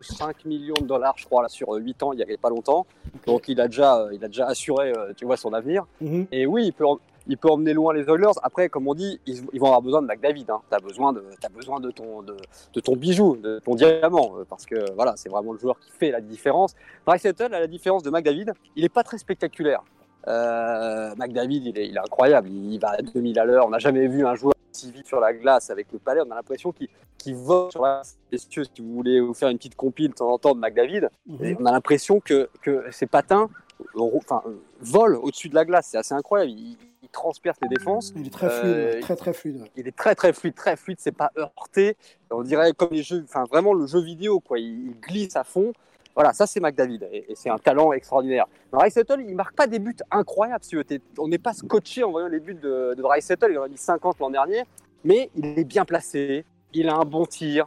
5 0.00 0.44
millions 0.46 0.74
de 0.80 0.86
dollars, 0.86 1.14
je 1.18 1.26
crois, 1.26 1.42
là, 1.42 1.48
sur 1.48 1.70
8 1.72 2.02
ans, 2.02 2.12
il 2.12 2.16
n'y 2.16 2.22
avait 2.22 2.38
pas 2.38 2.48
longtemps. 2.48 2.86
Okay. 3.06 3.30
Donc, 3.30 3.48
il 3.48 3.60
a 3.60 3.68
déjà, 3.68 4.06
il 4.12 4.24
a 4.24 4.28
déjà 4.28 4.46
assuré, 4.46 4.92
tu 5.16 5.26
vois, 5.26 5.36
son 5.36 5.52
avenir. 5.52 5.84
Mm 6.00 6.06
-hmm. 6.06 6.26
Et 6.32 6.46
oui, 6.46 6.66
il 6.66 6.72
peut, 6.72 6.86
il 7.28 7.36
peut 7.36 7.50
emmener 7.50 7.74
loin 7.74 7.92
les 7.92 8.08
Oilers. 8.08 8.38
Après, 8.42 8.68
comme 8.68 8.88
on 8.88 8.94
dit, 8.94 9.20
ils, 9.26 9.42
ils 9.52 9.60
vont 9.60 9.66
avoir 9.66 9.82
besoin 9.82 10.02
de 10.02 10.06
McDavid. 10.06 10.46
Hein. 10.48 10.60
Tu 10.68 10.74
as 10.74 10.80
besoin, 10.80 11.12
de, 11.12 11.22
as 11.42 11.48
besoin 11.48 11.78
de, 11.80 11.90
ton, 11.90 12.22
de, 12.22 12.36
de, 12.74 12.80
ton 12.80 12.96
bijou, 12.96 13.36
de 13.36 13.60
ton 13.60 13.74
diamant. 13.74 14.32
Parce 14.48 14.66
que, 14.66 14.92
voilà, 14.94 15.14
c'est 15.16 15.28
vraiment 15.28 15.52
le 15.52 15.58
joueur 15.58 15.78
qui 15.78 15.90
fait 15.92 16.10
la 16.10 16.20
différence. 16.20 16.74
Bryce 17.06 17.22
Settle, 17.22 17.54
à 17.54 17.60
la 17.60 17.66
différence 17.66 18.02
de 18.02 18.10
McDavid, 18.10 18.52
il 18.76 18.82
n'est 18.82 18.88
pas 18.88 19.04
très 19.04 19.18
spectaculaire. 19.18 19.82
Euh, 20.26 21.14
McDavid, 21.16 21.66
il 21.66 21.78
est, 21.78 21.88
il 21.88 21.96
est 21.96 22.00
incroyable. 22.00 22.48
Il 22.48 22.78
va 22.78 22.90
à 22.90 23.02
2000 23.02 23.38
à 23.38 23.44
l'heure. 23.44 23.66
On 23.66 23.70
n'a 23.70 23.78
jamais 23.78 24.06
vu 24.08 24.26
un 24.26 24.34
joueur 24.34 24.54
si 24.72 24.90
vite 24.90 25.06
sur 25.06 25.20
la 25.20 25.32
glace 25.32 25.70
avec 25.70 25.92
le 25.92 25.98
palais. 25.98 26.20
On 26.26 26.30
a 26.30 26.34
l'impression 26.34 26.72
qu'il 26.72 26.88
qu 27.18 27.32
vole 27.34 27.70
sur 27.70 27.82
la 27.82 28.02
messieurs, 28.30 28.64
si 28.64 28.82
vous 28.82 28.94
voulez 28.94 29.20
vous 29.20 29.34
faire 29.34 29.48
une 29.48 29.56
petite 29.56 29.74
compile 29.74 30.10
de 30.10 30.14
temps 30.14 30.30
en 30.30 30.38
temps 30.38 30.54
de 30.54 30.60
McDavid. 30.60 31.08
-hmm. 31.28 31.56
on 31.60 31.66
a 31.66 31.72
l'impression 31.72 32.20
que, 32.20 32.48
que 32.62 32.90
ses 32.90 33.06
patins 33.06 33.48
enfin, 33.96 34.42
volent 34.80 35.20
au-dessus 35.20 35.48
de 35.48 35.54
la 35.54 35.64
glace. 35.64 35.88
C'est 35.90 35.98
assez 35.98 36.14
incroyable. 36.14 36.52
Il, 36.52 36.76
il, 37.08 37.12
transperce 37.12 37.58
les 37.62 37.68
défenses. 37.68 38.12
Il 38.16 38.26
est 38.26 38.30
très 38.30 38.50
fluide, 38.50 38.74
euh, 38.74 39.00
très 39.00 39.16
très 39.16 39.32
fluide. 39.32 39.64
Il 39.76 39.88
est 39.88 39.96
très 39.96 40.14
très 40.14 40.32
fluide, 40.32 40.54
très 40.54 40.76
fluide. 40.76 40.98
C'est 41.00 41.16
pas 41.16 41.30
heurté. 41.36 41.96
On 42.30 42.42
dirait 42.42 42.72
comme 42.72 42.90
les 42.92 43.02
jeux, 43.02 43.24
enfin 43.24 43.44
vraiment 43.44 43.74
le 43.74 43.86
jeu 43.86 44.00
vidéo 44.00 44.40
quoi. 44.40 44.58
Il, 44.58 44.88
il 44.88 45.00
glisse 45.00 45.36
à 45.36 45.44
fond. 45.44 45.72
Voilà, 46.18 46.32
ça 46.32 46.48
c'est 46.48 46.58
McDavid 46.58 47.04
et, 47.12 47.30
et 47.30 47.34
c'est 47.36 47.48
un 47.48 47.58
talent 47.58 47.92
extraordinaire. 47.92 48.46
Dry 48.72 48.90
Settle, 48.90 49.20
il 49.20 49.36
marque 49.36 49.54
pas 49.54 49.68
des 49.68 49.78
buts 49.78 49.94
incroyables. 50.10 50.64
Si 50.64 50.76
on 51.16 51.28
n'est 51.28 51.38
pas 51.38 51.52
scotché 51.52 52.02
en 52.02 52.10
voyant 52.10 52.26
les 52.26 52.40
buts 52.40 52.54
de, 52.54 52.94
de 52.96 53.02
Dry 53.02 53.22
Settle. 53.22 53.52
Il 53.52 53.58
en 53.58 53.62
a 53.62 53.68
mis 53.68 53.76
50 53.76 54.18
l'an 54.18 54.30
dernier, 54.30 54.64
mais 55.04 55.30
il 55.36 55.58
est 55.58 55.64
bien 55.64 55.84
placé. 55.84 56.44
Il 56.72 56.88
a 56.88 56.96
un 56.96 57.04
bon 57.04 57.24
tir. 57.24 57.66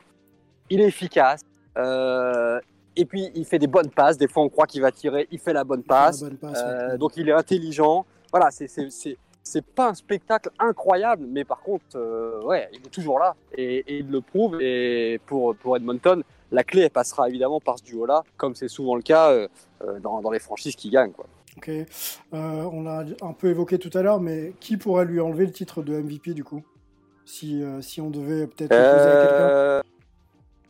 Il 0.69 0.81
est 0.81 0.87
efficace. 0.87 1.41
Euh, 1.77 2.59
et 2.95 3.05
puis 3.05 3.31
il 3.35 3.45
fait 3.45 3.57
des 3.57 3.67
bonnes 3.67 3.89
passes. 3.89 4.17
Des 4.17 4.27
fois, 4.27 4.43
on 4.43 4.49
croit 4.49 4.67
qu'il 4.67 4.81
va 4.81 4.91
tirer. 4.91 5.27
Il 5.31 5.39
fait 5.39 5.53
la 5.53 5.63
bonne 5.63 5.83
passe. 5.83 6.21
La 6.21 6.27
bonne 6.27 6.37
passe 6.37 6.61
euh, 6.61 6.91
ouais. 6.91 6.97
Donc 6.97 7.15
il 7.15 7.29
est 7.29 7.33
intelligent. 7.33 8.05
voilà, 8.31 8.51
c'est 8.51 8.67
c'est 9.43 9.65
pas 9.65 9.89
un 9.89 9.93
spectacle 9.93 10.49
incroyable, 10.59 11.25
mais 11.27 11.43
par 11.43 11.61
contre, 11.61 11.83
euh, 11.95 12.41
ouais, 12.43 12.69
il 12.73 12.79
est 12.79 12.89
toujours 12.89 13.19
là 13.19 13.35
et, 13.55 13.77
et, 13.87 13.97
il 13.99 14.09
le 14.09 14.21
prouve. 14.21 14.61
Et 14.61 15.19
pour, 15.25 15.55
pour 15.55 15.75
Edmonton, 15.75 16.23
la 16.51 16.63
clé, 16.63 16.81
elle 16.83 16.89
passera 16.89 17.29
évidemment 17.29 17.59
par 17.59 17.79
ce 17.79 17.83
duo-là, 17.83 18.23
comme 18.37 18.55
c'est 18.55 18.67
souvent 18.67 18.95
le 18.95 19.01
cas 19.01 19.31
euh, 19.31 19.47
euh 19.83 19.99
dans, 19.99 20.21
dans, 20.21 20.31
les 20.31 20.39
franchises 20.39 20.75
qui 20.75 20.89
gagnent. 20.89 21.11
Quoi. 21.11 21.25
Ok, 21.57 21.69
euh, 21.69 21.85
on 22.31 22.83
l'a 22.83 23.03
un 23.21 23.33
peu 23.33 23.49
évoqué 23.49 23.77
tout 23.77 23.95
à 23.97 24.01
l'heure, 24.01 24.21
mais 24.21 24.53
qui 24.59 24.77
pourrait 24.77 25.05
lui 25.05 25.19
enlever 25.19 25.45
le 25.45 25.51
titre 25.51 25.81
de 25.81 25.93
MVP 25.99 26.33
du 26.33 26.43
coup? 26.43 26.63
Si, 27.25 27.63
si 27.81 28.01
on 28.01 28.09
devait 28.09 28.47
peut-être 28.47 28.69
poser 28.69 29.09
à 29.09 29.25
quelqu'un? 29.25 29.90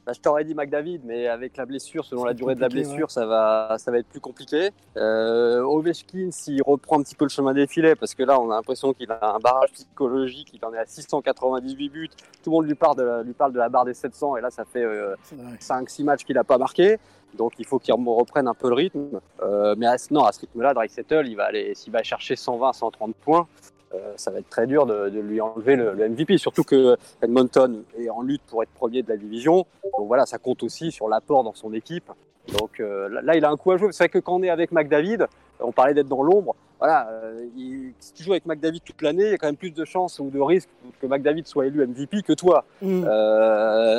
Bah, 0.06 0.14
je 0.16 0.20
t'aurais 0.20 0.44
dit 0.44 0.56
McDavid, 0.56 1.02
mais 1.04 1.28
avec 1.28 1.58
la 1.58 1.66
blessure, 1.66 2.06
selon 2.06 2.26
la 2.26 2.34
durée 2.34 2.56
de 2.56 2.62
la 2.62 2.70
blessure, 2.70 3.08
ouais. 3.08 3.10
ça, 3.10 3.26
va, 3.26 3.76
ça 3.78 3.92
va 3.92 4.00
être 4.00 4.08
plus 4.08 4.20
compliqué. 4.20 4.72
Euh, 4.98 5.62
Ovechkin, 5.62 6.30
s'il 6.32 6.62
reprend 6.64 7.00
un 7.00 7.04
petit 7.04 7.16
peu 7.16 7.26
le 7.26 7.30
chemin 7.30 7.54
des 7.54 7.68
filets, 7.68 7.96
parce 7.96 8.16
que 8.16 8.24
là, 8.24 8.40
on 8.40 8.50
a 8.50 8.56
l'impression 8.56 8.94
qu'il 8.94 9.12
a 9.12 9.36
un 9.36 9.40
barrage 9.40 9.72
psychologique, 9.74 10.52
il 10.54 10.66
en 10.66 10.74
est 10.74 10.80
à 10.80 10.86
698 10.86 11.90
buts, 11.90 12.10
tout 12.44 12.50
le 12.50 12.56
monde 12.56 12.66
lui 12.66 12.76
parle 12.76 12.96
de 12.98 13.04
la, 13.04 13.24
lui 13.24 13.34
parle 13.34 13.54
de 13.54 13.60
la 13.60 13.70
barre 13.70 13.86
des 13.86 13.94
700, 13.94 14.38
et 14.38 14.42
là, 14.42 14.50
ça 14.50 14.66
fait 14.66 14.84
euh, 14.84 15.16
5-6 15.60 16.04
matchs 16.04 16.24
qu'il 16.24 16.36
n'a 16.36 16.44
pas 16.44 16.58
marqué. 16.58 16.98
Donc 17.38 17.54
il 17.60 17.66
faut 17.66 17.80
qu'il 17.80 17.94
reprenne 17.94 18.48
un 18.48 18.54
peu 18.54 18.68
le 18.68 18.76
rythme. 18.76 19.20
Euh, 19.42 19.76
mais 19.78 19.86
à, 19.86 19.96
non, 20.10 20.26
à 20.26 20.32
ce 20.32 20.42
rythme-là, 20.42 20.74
Settle, 20.88 21.28
il 21.28 21.36
va 21.36 21.46
aller, 21.46 21.74
s'il 21.76 21.94
va 21.94 22.04
chercher 22.04 22.36
120, 22.36 22.74
130 22.74 23.16
points, 23.16 23.48
euh, 23.94 24.14
ça 24.16 24.32
va 24.32 24.40
être 24.40 24.50
très 24.50 24.68
dur 24.68 24.86
de, 24.86 25.10
de 25.10 25.20
lui 25.20 25.42
enlever 25.42 25.76
le, 25.76 25.94
le, 25.94 26.10
MVP. 26.10 26.38
Surtout 26.38 26.64
que 26.64 26.96
Edmonton 27.22 27.84
est 27.98 28.10
en 28.10 28.22
lutte 28.22 28.42
pour 28.48 28.64
être 28.64 28.72
premier 28.72 29.04
de 29.04 29.10
la 29.10 29.18
division. 29.18 29.66
Donc 29.98 30.08
voilà, 30.08 30.26
ça 30.26 30.38
compte 30.38 30.64
aussi 30.64 30.92
sur 30.92 31.10
l'apport 31.10 31.44
dans 31.44 31.54
son 31.54 31.74
équipe. 31.74 32.12
Donc 32.58 32.80
euh, 32.80 33.22
là, 33.22 33.36
il 33.36 33.46
a 33.46 33.50
un 33.50 33.58
coup 33.58 33.72
à 33.72 33.78
jouer. 33.78 33.92
C'est 33.92 34.04
vrai 34.04 34.10
que 34.10 34.20
quand 34.20 34.36
on 34.36 34.44
est 34.44 34.50
avec 34.50 34.72
McDavid, 34.72 35.28
on 35.60 35.72
parlait 35.72 35.94
d'être 35.94 36.08
dans 36.08 36.24
l'ombre. 36.24 36.56
Voilà, 36.80 37.10
euh, 37.10 37.46
il, 37.56 37.94
si 38.00 38.14
tu 38.14 38.24
joues 38.24 38.32
avec 38.32 38.48
McDavid 38.48 38.82
toute 38.82 39.02
l'année, 39.04 39.26
il 39.26 39.32
y 39.32 39.34
a 39.34 39.38
quand 39.38 39.48
même 39.48 39.56
plus 39.56 39.70
de 39.70 39.86
chances 39.86 40.18
ou 40.20 40.32
de 40.32 40.40
risques 40.40 40.70
que 41.00 41.06
McDavid 41.06 41.46
soit 41.46 41.68
élu 41.68 41.86
MVP 41.86 42.24
que 42.24 42.34
toi. 42.34 42.66
Mm. 42.82 43.06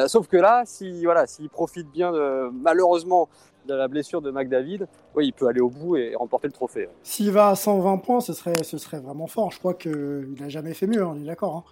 Sauf 0.09 0.27
que 0.27 0.37
là, 0.37 0.63
si 0.65 1.05
voilà, 1.05 1.29
s'il 1.29 1.49
profite 1.49 1.89
bien, 1.93 2.11
de, 2.11 2.51
malheureusement, 2.51 3.29
de 3.67 3.75
la 3.75 3.89
blessure 3.89 4.23
de 4.23 4.31
McDavid, 4.31 4.87
oui, 5.15 5.27
il 5.27 5.33
peut 5.33 5.47
aller 5.47 5.61
au 5.61 5.71
bout 5.71 5.97
et 5.97 6.15
remporter 6.15 6.49
le 6.49 6.53
trophée. 6.53 6.89
S'il 7.03 7.31
va 7.31 7.49
à 7.49 7.55
120 7.55 7.99
points, 7.99 8.21
ce 8.21 8.33
serait, 8.33 8.63
ce 8.63 8.79
serait 8.79 9.01
vraiment 9.01 9.27
fort. 9.27 9.51
Je 9.53 9.59
crois 9.59 9.75
qu'il 9.75 10.35
n'a 10.41 10.49
jamais 10.49 10.75
fait 10.75 10.87
mieux, 10.87 11.05
on 11.05 11.17
est 11.17 11.27
d'accord. 11.27 11.57
Hein. 11.57 11.65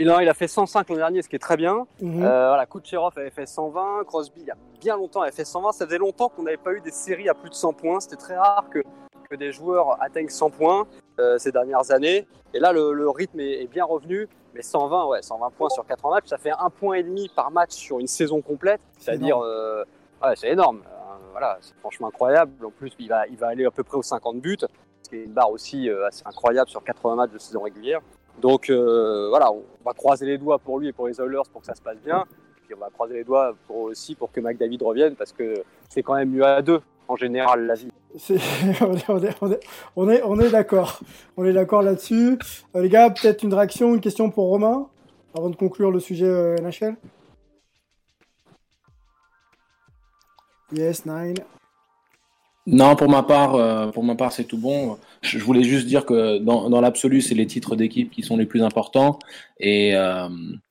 Il 0.00 0.08
a, 0.10 0.22
il 0.22 0.28
a 0.28 0.34
fait 0.34 0.46
105 0.46 0.88
l'an 0.90 0.96
dernier, 0.96 1.22
ce 1.22 1.28
qui 1.28 1.34
est 1.36 1.40
très 1.40 1.56
bien. 1.56 1.86
Mm 2.00 2.20
-hmm. 2.20 2.24
euh, 2.24 2.48
voilà, 2.48 2.66
Kucherov 2.66 3.12
avait 3.16 3.30
fait 3.30 3.46
120, 3.46 4.04
Crosby, 4.06 4.40
il 4.42 4.46
y 4.46 4.50
a 4.50 4.56
bien 4.80 4.96
longtemps, 4.96 5.22
avait 5.22 5.32
fait 5.32 5.44
120. 5.44 5.72
Ça 5.72 5.86
faisait 5.86 5.98
longtemps 5.98 6.28
qu'on 6.28 6.44
n'avait 6.44 6.64
pas 6.66 6.72
eu 6.72 6.80
des 6.80 6.92
séries 6.92 7.28
à 7.28 7.34
plus 7.34 7.50
de 7.50 7.54
100 7.54 7.72
points. 7.72 7.98
C'était 8.00 8.16
très 8.16 8.36
rare 8.36 8.66
que, 8.70 8.80
que 9.28 9.36
des 9.36 9.50
joueurs 9.50 10.00
atteignent 10.00 10.28
100 10.28 10.50
points 10.50 10.86
euh, 11.18 11.36
ces 11.38 11.50
dernières 11.50 11.90
années. 11.90 12.28
Et 12.54 12.60
là, 12.60 12.72
le, 12.72 12.92
le 12.92 13.08
rythme 13.10 13.40
est, 13.40 13.62
est, 13.62 13.66
bien 13.66 13.84
revenu. 13.84 14.28
Mais 14.54 14.62
120, 14.62 15.06
ouais, 15.08 15.22
120 15.22 15.50
points 15.50 15.68
sur 15.68 15.84
80 15.84 16.14
matchs, 16.14 16.28
ça 16.28 16.38
fait 16.38 16.52
un 16.66 16.70
point 16.70 16.94
et 17.00 17.02
demi 17.02 17.28
par 17.34 17.50
match 17.50 17.72
sur 17.72 17.98
une 17.98 18.06
saison 18.06 18.40
complète. 18.40 18.80
C'est-à-dire, 18.98 19.38
euh, 19.38 19.84
c'est 20.34 20.50
énorme. 20.50 20.82
Voilà, 21.32 21.58
c'est 21.60 21.76
franchement 21.76 22.08
incroyable. 22.08 22.64
En 22.64 22.70
plus, 22.70 22.90
il 22.98 23.08
va, 23.08 23.26
il 23.28 23.36
va 23.36 23.48
aller 23.48 23.64
à 23.64 23.70
peu 23.70 23.84
près 23.84 23.96
aux 23.96 24.02
50 24.02 24.40
buts, 24.40 24.56
ce 25.02 25.08
qui 25.08 25.16
est 25.16 25.24
une 25.24 25.32
barre 25.32 25.50
aussi 25.50 25.88
euh, 25.88 26.06
assez 26.06 26.22
incroyable 26.24 26.68
sur 26.68 26.82
80 26.82 27.14
matchs 27.14 27.32
de 27.32 27.38
saison 27.38 27.62
régulière. 27.62 28.00
Donc 28.40 28.70
euh, 28.70 29.28
voilà, 29.28 29.52
on 29.52 29.62
va 29.84 29.92
croiser 29.92 30.26
les 30.26 30.38
doigts 30.38 30.58
pour 30.58 30.78
lui 30.78 30.88
et 30.88 30.92
pour 30.92 31.08
les 31.08 31.20
Oilers 31.20 31.48
pour 31.52 31.60
que 31.60 31.66
ça 31.66 31.74
se 31.74 31.82
passe 31.82 31.98
bien. 32.04 32.24
Puis 32.66 32.74
on 32.74 32.80
va 32.80 32.90
croiser 32.90 33.14
les 33.14 33.24
doigts 33.24 33.54
aussi 33.68 34.14
pour 34.14 34.30
que 34.32 34.40
McDavid 34.40 34.78
revienne 34.82 35.14
parce 35.16 35.32
que 35.32 35.62
c'est 35.88 36.02
quand 36.02 36.14
même 36.14 36.30
mieux 36.30 36.44
à 36.44 36.62
deux 36.62 36.80
en 37.08 37.16
général 37.16 37.66
la 37.66 37.74
vie. 37.74 37.90
On 39.96 40.10
est, 40.10 40.22
on 40.22 40.40
est, 40.40 40.50
d'accord. 40.50 41.00
On 41.36 41.44
est 41.44 41.52
d'accord 41.52 41.82
là-dessus. 41.82 42.38
Euh, 42.74 42.82
les 42.82 42.88
gars, 42.88 43.10
peut-être 43.10 43.42
une 43.42 43.52
réaction, 43.52 43.94
une 43.94 44.00
question 44.00 44.30
pour 44.30 44.48
Romain 44.48 44.88
avant 45.36 45.50
de 45.50 45.56
conclure 45.56 45.90
le 45.90 46.00
sujet 46.00 46.26
euh, 46.26 46.56
NHL. 46.56 46.96
Yes, 50.72 51.06
nine. 51.06 51.36
Non, 52.70 52.96
pour 52.96 53.08
ma 53.08 53.22
part, 53.22 53.54
euh, 53.54 53.90
part, 54.18 54.32
c'est 54.32 54.44
tout 54.44 54.58
bon. 54.58 54.98
Je, 55.22 55.38
voulais 55.38 55.62
juste 55.62 55.86
dire 55.86 56.04
que 56.04 56.36
dans, 56.36 56.68
dans 56.68 56.82
l'absolu, 56.82 57.22
c'est 57.22 57.34
les 57.34 57.46
titres 57.46 57.76
d'équipe 57.76 58.10
qui 58.10 58.22
sont 58.22 58.36
les 58.36 58.44
plus 58.44 58.62
importants. 58.62 59.18
Et 59.58 59.96
euh, 59.96 60.28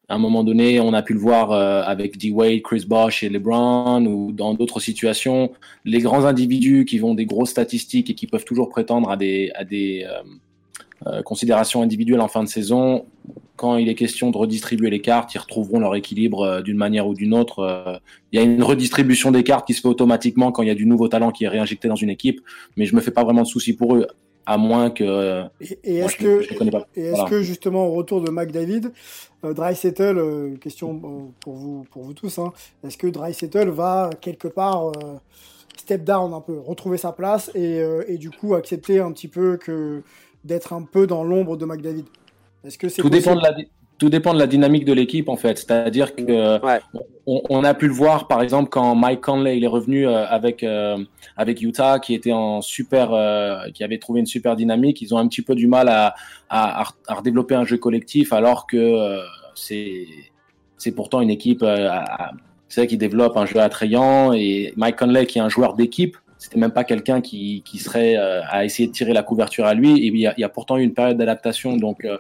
à 0.07 0.15
un 0.15 0.17
moment 0.19 0.43
donné, 0.43 0.79
on 0.79 0.93
a 0.93 1.01
pu 1.01 1.13
le 1.13 1.19
voir 1.19 1.51
euh, 1.51 1.81
avec 1.81 2.19
D-Wade, 2.19 2.61
Chris 2.61 2.85
Bosh 2.87 3.23
et 3.23 3.29
LeBron, 3.29 4.05
ou 4.05 4.31
dans 4.31 4.53
d'autres 4.53 4.79
situations, 4.79 5.51
les 5.85 5.99
grands 5.99 6.25
individus 6.25 6.85
qui 6.85 6.99
vont 6.99 7.15
des 7.15 7.25
grosses 7.25 7.49
statistiques 7.49 8.11
et 8.11 8.13
qui 8.13 8.27
peuvent 8.27 8.45
toujours 8.45 8.69
prétendre 8.69 9.09
à 9.09 9.17
des, 9.17 9.51
à 9.55 9.63
des 9.63 10.05
considérations 11.25 11.81
individuelles 11.81 12.21
en 12.21 12.27
fin 12.27 12.43
de 12.43 12.49
saison, 12.49 13.05
quand 13.57 13.75
il 13.75 13.89
est 13.89 13.95
question 13.95 14.31
de 14.31 14.37
redistribuer 14.37 14.89
les 14.89 15.01
cartes, 15.01 15.33
ils 15.33 15.39
retrouveront 15.39 15.79
leur 15.79 15.95
équilibre 15.95 16.43
euh, 16.43 16.61
d'une 16.61 16.77
manière 16.77 17.07
ou 17.07 17.13
d'une 17.13 17.33
autre. 17.33 17.59
Euh, 17.59 17.97
il 18.31 18.39
y 18.39 18.41
a 18.41 18.45
une 18.45 18.63
redistribution 18.63 19.31
des 19.31 19.43
cartes 19.43 19.67
qui 19.67 19.73
se 19.73 19.81
fait 19.81 19.87
automatiquement 19.87 20.51
quand 20.53 20.61
il 20.61 20.67
y 20.67 20.71
a 20.71 20.75
du 20.75 20.85
nouveau 20.85 21.09
talent 21.09 21.31
qui 21.31 21.43
est 21.43 21.49
réinjecté 21.49 21.89
dans 21.89 21.95
une 21.95 22.09
équipe, 22.09 22.39
mais 22.77 22.85
je 22.85 22.95
me 22.95 23.01
fais 23.01 23.11
pas 23.11 23.25
vraiment 23.25 23.41
de 23.41 23.47
soucis 23.47 23.73
pour 23.73 23.95
eux, 23.95 24.07
à 24.45 24.57
moins 24.57 24.89
que. 24.89 25.43
Et, 25.59 25.79
et 25.83 25.97
est-ce 25.97 26.15
que, 26.15 26.41
je, 26.41 26.47
je 26.47 26.63
et 26.95 27.01
est-ce 27.01 27.15
voilà. 27.15 27.29
que 27.29 27.41
justement 27.41 27.87
au 27.87 27.93
retour 27.93 28.21
de 28.21 28.29
McDavid, 28.29 28.91
euh, 29.43 29.53
Dreisettle, 29.53 30.17
euh, 30.17 30.55
question 30.57 30.95
euh, 31.03 31.31
pour 31.41 31.55
vous 31.55 31.85
pour 31.91 32.03
vous 32.03 32.13
tous, 32.13 32.39
hein, 32.39 32.53
est-ce 32.83 32.97
que 32.97 33.07
Dreisettle 33.07 33.69
va 33.69 34.09
quelque 34.21 34.47
part 34.47 34.91
step 35.77 36.03
down 36.03 36.33
un 36.33 36.41
peu, 36.41 36.59
retrouver 36.59 36.97
sa 36.97 37.11
place 37.11 37.51
et, 37.55 37.81
et 38.07 38.17
du 38.17 38.29
coup 38.29 38.55
accepter 38.55 38.99
un 38.99 39.11
petit 39.11 39.27
peu 39.27 39.57
que 39.57 40.01
d'être 40.43 40.73
un 40.73 40.81
peu 40.81 41.07
dans 41.07 41.23
l'ombre 41.23 41.57
de 41.57 41.65
McDavid? 41.65 42.05
Est-ce 42.63 42.77
que 42.77 42.89
c'est 42.89 43.01
tout 43.01 43.09
dépend 43.09 43.35
de 43.35 43.41
la 43.41 43.55
tout 43.97 44.09
dépend 44.09 44.33
de 44.33 44.39
la 44.39 44.47
dynamique 44.47 44.85
de 44.85 44.93
l'équipe 44.93 45.29
en 45.29 45.37
fait. 45.37 45.57
C'est-à-dire 45.57 46.15
que 46.15 46.63
ouais. 46.63 46.79
on, 47.25 47.41
on, 47.49 47.63
a 47.63 47.73
pu 47.73 47.87
le 47.87 47.93
voir 47.93 48.27
par 48.27 48.41
exemple 48.41 48.69
quand 48.69 48.93
Mike 48.95 49.21
Conley 49.21 49.57
il 49.57 49.63
est 49.63 49.67
revenu 49.67 50.07
euh, 50.07 50.25
avec 50.27 50.63
euh, 50.63 50.97
avec 51.35 51.61
Utah 51.61 51.99
qui 51.99 52.13
était 52.13 52.31
en 52.31 52.61
super, 52.61 53.13
euh, 53.13 53.69
qui 53.73 53.83
avait 53.83 53.97
trouvé 53.97 54.19
une 54.19 54.25
super 54.25 54.55
dynamique. 54.55 55.01
Ils 55.01 55.15
ont 55.15 55.17
un 55.17 55.27
petit 55.27 55.41
peu 55.41 55.55
du 55.55 55.67
mal 55.67 55.89
à 55.89 56.15
à, 56.49 56.83
à 57.07 57.13
redévelopper 57.15 57.55
un 57.55 57.65
jeu 57.65 57.77
collectif 57.77 58.33
alors 58.33 58.67
que 58.67 58.77
euh, 58.77 59.21
c'est 59.55 60.05
c'est 60.77 60.91
pourtant 60.91 61.21
une 61.21 61.31
équipe 61.31 61.65
c'est 62.69 62.85
qui 62.85 62.97
développe 62.97 63.35
un 63.35 63.47
jeu 63.47 63.59
attrayant 63.59 64.31
et 64.33 64.73
Mike 64.75 64.97
Conley 64.97 65.25
qui 65.25 65.39
est 65.39 65.41
un 65.41 65.49
joueur 65.49 65.73
d'équipe 65.73 66.17
c'était 66.47 66.61
même 66.61 66.71
pas 66.71 66.85
quelqu'un 66.85 67.19
qui, 67.19 67.61
qui 67.65 67.77
serait 67.77 68.15
euh, 68.15 68.39
à 68.47 68.63
essayer 68.63 68.87
de 68.87 68.93
tirer 68.93 69.11
la 69.11 69.21
couverture 69.21 69.65
à 69.65 69.73
lui. 69.73 69.91
Et 69.97 70.07
il 70.07 70.17
y 70.17 70.27
a, 70.27 70.33
il 70.37 70.39
y 70.39 70.45
a 70.45 70.49
pourtant 70.49 70.77
eu 70.77 70.81
une 70.81 70.93
période 70.93 71.17
d'adaptation. 71.17 71.75
Donc, 71.75 72.05
euh, 72.05 72.17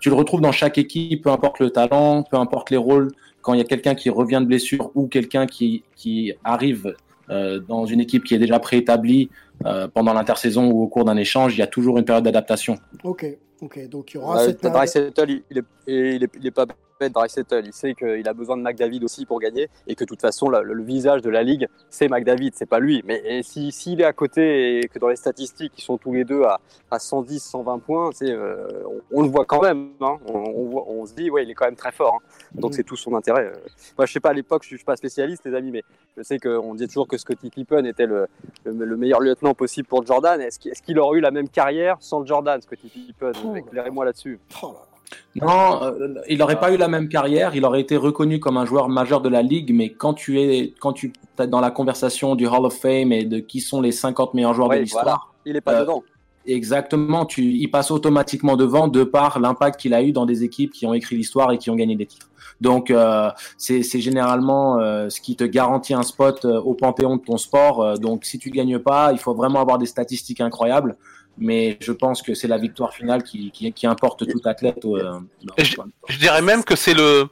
tu 0.00 0.08
le 0.08 0.16
retrouves 0.16 0.40
dans 0.40 0.50
chaque 0.50 0.76
équipe, 0.76 1.22
peu 1.22 1.30
importe 1.30 1.60
le 1.60 1.70
talent, 1.70 2.24
peu 2.24 2.36
importe 2.36 2.70
les 2.70 2.76
rôles. 2.76 3.12
Quand 3.42 3.54
il 3.54 3.58
y 3.58 3.60
a 3.60 3.64
quelqu'un 3.64 3.94
qui 3.94 4.10
revient 4.10 4.38
de 4.40 4.46
blessure 4.46 4.90
ou 4.96 5.06
quelqu'un 5.06 5.46
qui, 5.46 5.84
qui 5.94 6.32
arrive 6.42 6.96
euh, 7.30 7.60
dans 7.60 7.86
une 7.86 8.00
équipe 8.00 8.24
qui 8.24 8.34
est 8.34 8.40
déjà 8.40 8.58
préétablie 8.58 9.30
euh, 9.66 9.86
pendant 9.86 10.14
l'intersaison 10.14 10.68
ou 10.68 10.82
au 10.82 10.88
cours 10.88 11.04
d'un 11.04 11.16
échange, 11.16 11.54
il 11.54 11.60
y 11.60 11.62
a 11.62 11.68
toujours 11.68 11.96
une 11.96 12.04
période 12.04 12.24
d'adaptation. 12.24 12.76
Ok, 13.04 13.24
ok. 13.60 13.88
Donc 13.88 14.12
il 14.12 14.16
y 14.16 14.18
aura 14.18 14.46
cette 14.46 14.60
période. 14.60 14.88
il, 15.28 15.42
il, 15.48 15.58
est, 15.58 15.64
il, 15.86 16.24
est, 16.24 16.30
il 16.40 16.46
est 16.48 16.50
pas 16.50 16.66
Dreisettle, 17.08 17.62
il 17.64 17.72
sait 17.72 17.94
qu'il 17.94 18.28
a 18.28 18.34
besoin 18.34 18.56
de 18.56 18.62
McDavid 18.62 19.02
aussi 19.04 19.24
pour 19.24 19.40
gagner 19.40 19.68
et 19.86 19.94
que 19.94 20.04
de 20.04 20.08
toute 20.08 20.20
façon 20.20 20.48
le, 20.48 20.62
le 20.62 20.82
visage 20.82 21.22
de 21.22 21.30
la 21.30 21.42
ligue 21.42 21.68
c'est 21.88 22.08
McDavid, 22.08 22.52
c'est 22.54 22.68
pas 22.68 22.78
lui. 22.78 23.02
Mais 23.06 23.42
s'il 23.42 23.72
si, 23.72 23.94
est 23.94 24.04
à 24.04 24.12
côté 24.12 24.80
et 24.80 24.88
que 24.88 24.98
dans 24.98 25.08
les 25.08 25.16
statistiques 25.16 25.72
ils 25.78 25.82
sont 25.82 25.96
tous 25.96 26.12
les 26.12 26.24
deux 26.24 26.42
à, 26.42 26.60
à 26.90 26.98
110, 26.98 27.42
120 27.42 27.78
points, 27.78 28.10
euh, 28.22 28.82
on, 28.86 29.20
on, 29.20 29.22
le 29.22 29.28
voit 29.28 29.44
quand 29.44 29.62
même. 29.62 29.90
Hein. 30.00 30.18
On, 30.26 30.34
on, 30.34 30.68
voit, 30.68 30.84
on, 30.88 31.06
se 31.06 31.14
dit 31.14 31.30
ouais 31.30 31.44
il 31.44 31.50
est 31.50 31.54
quand 31.54 31.66
même 31.66 31.76
très 31.76 31.92
fort. 31.92 32.16
Hein. 32.16 32.50
Donc 32.54 32.72
mmh. 32.72 32.74
c'est 32.74 32.84
tout 32.84 32.96
son 32.96 33.14
intérêt. 33.14 33.52
Moi 33.96 34.06
je 34.06 34.12
sais 34.12 34.20
pas 34.20 34.30
à 34.30 34.34
l'époque, 34.34 34.62
je 34.64 34.76
suis 34.76 34.84
pas 34.84 34.96
spécialiste 34.96 35.44
les 35.46 35.54
amis, 35.54 35.70
mais 35.70 35.82
je 36.16 36.22
sais 36.22 36.38
qu'on 36.38 36.74
disait 36.74 36.88
toujours 36.88 37.08
que 37.08 37.16
Scottie 37.16 37.50
Pippen 37.50 37.84
était 37.84 38.06
le, 38.06 38.26
le, 38.64 38.84
le 38.84 38.96
meilleur 38.96 39.20
lieutenant 39.20 39.54
possible 39.54 39.88
pour 39.88 40.04
Jordan. 40.04 40.40
Est-ce 40.40 40.58
qu'il 40.58 40.72
est 40.72 40.80
qu 40.84 40.98
aurait 40.98 41.18
eu 41.18 41.20
la 41.20 41.30
même 41.30 41.48
carrière 41.48 41.96
sans 42.00 42.24
Jordan, 42.26 42.60
Scottie 42.60 42.88
Pippen? 42.88 43.32
Oh, 43.44 43.56
Éclairez-moi 43.56 44.04
là-dessus. 44.04 44.38
Oh 44.62 44.72
là. 44.72 44.89
Non, 45.36 45.82
euh, 45.82 46.14
il 46.28 46.38
n'aurait 46.38 46.58
pas 46.58 46.72
eu 46.72 46.76
la 46.76 46.88
même 46.88 47.08
carrière. 47.08 47.54
Il 47.54 47.64
aurait 47.64 47.80
été 47.80 47.96
reconnu 47.96 48.40
comme 48.40 48.56
un 48.56 48.64
joueur 48.64 48.88
majeur 48.88 49.20
de 49.20 49.28
la 49.28 49.42
ligue, 49.42 49.72
mais 49.74 49.90
quand 49.90 50.14
tu 50.14 50.40
es, 50.40 50.74
quand 50.80 50.92
tu 50.92 51.12
es 51.38 51.46
dans 51.46 51.60
la 51.60 51.70
conversation 51.70 52.34
du 52.34 52.46
Hall 52.46 52.64
of 52.64 52.74
Fame 52.74 53.12
et 53.12 53.24
de 53.24 53.38
qui 53.38 53.60
sont 53.60 53.80
les 53.80 53.92
50 53.92 54.34
meilleurs 54.34 54.54
joueurs 54.54 54.68
ouais, 54.68 54.76
de 54.76 54.82
l'histoire, 54.82 55.04
voilà. 55.04 55.20
il 55.46 55.52
n'est 55.54 55.60
pas 55.60 55.74
euh, 55.74 55.80
dedans. 55.82 56.02
Exactement, 56.46 57.26
tu, 57.26 57.42
il 57.42 57.68
passe 57.68 57.90
automatiquement 57.90 58.56
devant 58.56 58.88
de 58.88 59.04
par 59.04 59.38
l'impact 59.40 59.78
qu'il 59.78 59.92
a 59.92 60.02
eu 60.02 60.12
dans 60.12 60.24
des 60.24 60.42
équipes 60.42 60.72
qui 60.72 60.86
ont 60.86 60.94
écrit 60.94 61.16
l'histoire 61.16 61.52
et 61.52 61.58
qui 61.58 61.68
ont 61.68 61.76
gagné 61.76 61.96
des 61.96 62.06
titres. 62.06 62.30
Donc 62.60 62.90
euh, 62.90 63.30
c'est 63.56 63.82
généralement 64.00 64.78
euh, 64.78 65.08
ce 65.08 65.20
qui 65.20 65.36
te 65.36 65.44
garantit 65.44 65.94
un 65.94 66.02
spot 66.02 66.44
euh, 66.44 66.60
au 66.60 66.74
panthéon 66.74 67.16
de 67.16 67.22
ton 67.22 67.36
sport. 67.36 67.98
Donc 67.98 68.24
si 68.24 68.38
tu 68.38 68.50
gagnes 68.50 68.78
pas, 68.78 69.12
il 69.12 69.18
faut 69.18 69.34
vraiment 69.34 69.60
avoir 69.60 69.78
des 69.78 69.86
statistiques 69.86 70.40
incroyables 70.40 70.96
mais 71.40 71.78
je 71.80 71.92
pense 71.92 72.22
que 72.22 72.34
c'est 72.34 72.48
la 72.48 72.58
victoire 72.58 72.92
finale 72.94 73.22
qui, 73.22 73.50
qui, 73.50 73.72
qui 73.72 73.86
importe 73.86 74.28
tout 74.28 74.42
athlète. 74.44 74.84
Euh, 74.84 75.18
je, 75.58 75.76
je, 76.08 76.18
dirais 76.18 76.42
même 76.42 76.62
que 76.62 76.76
c'est 76.76 76.94
le, 76.94 77.28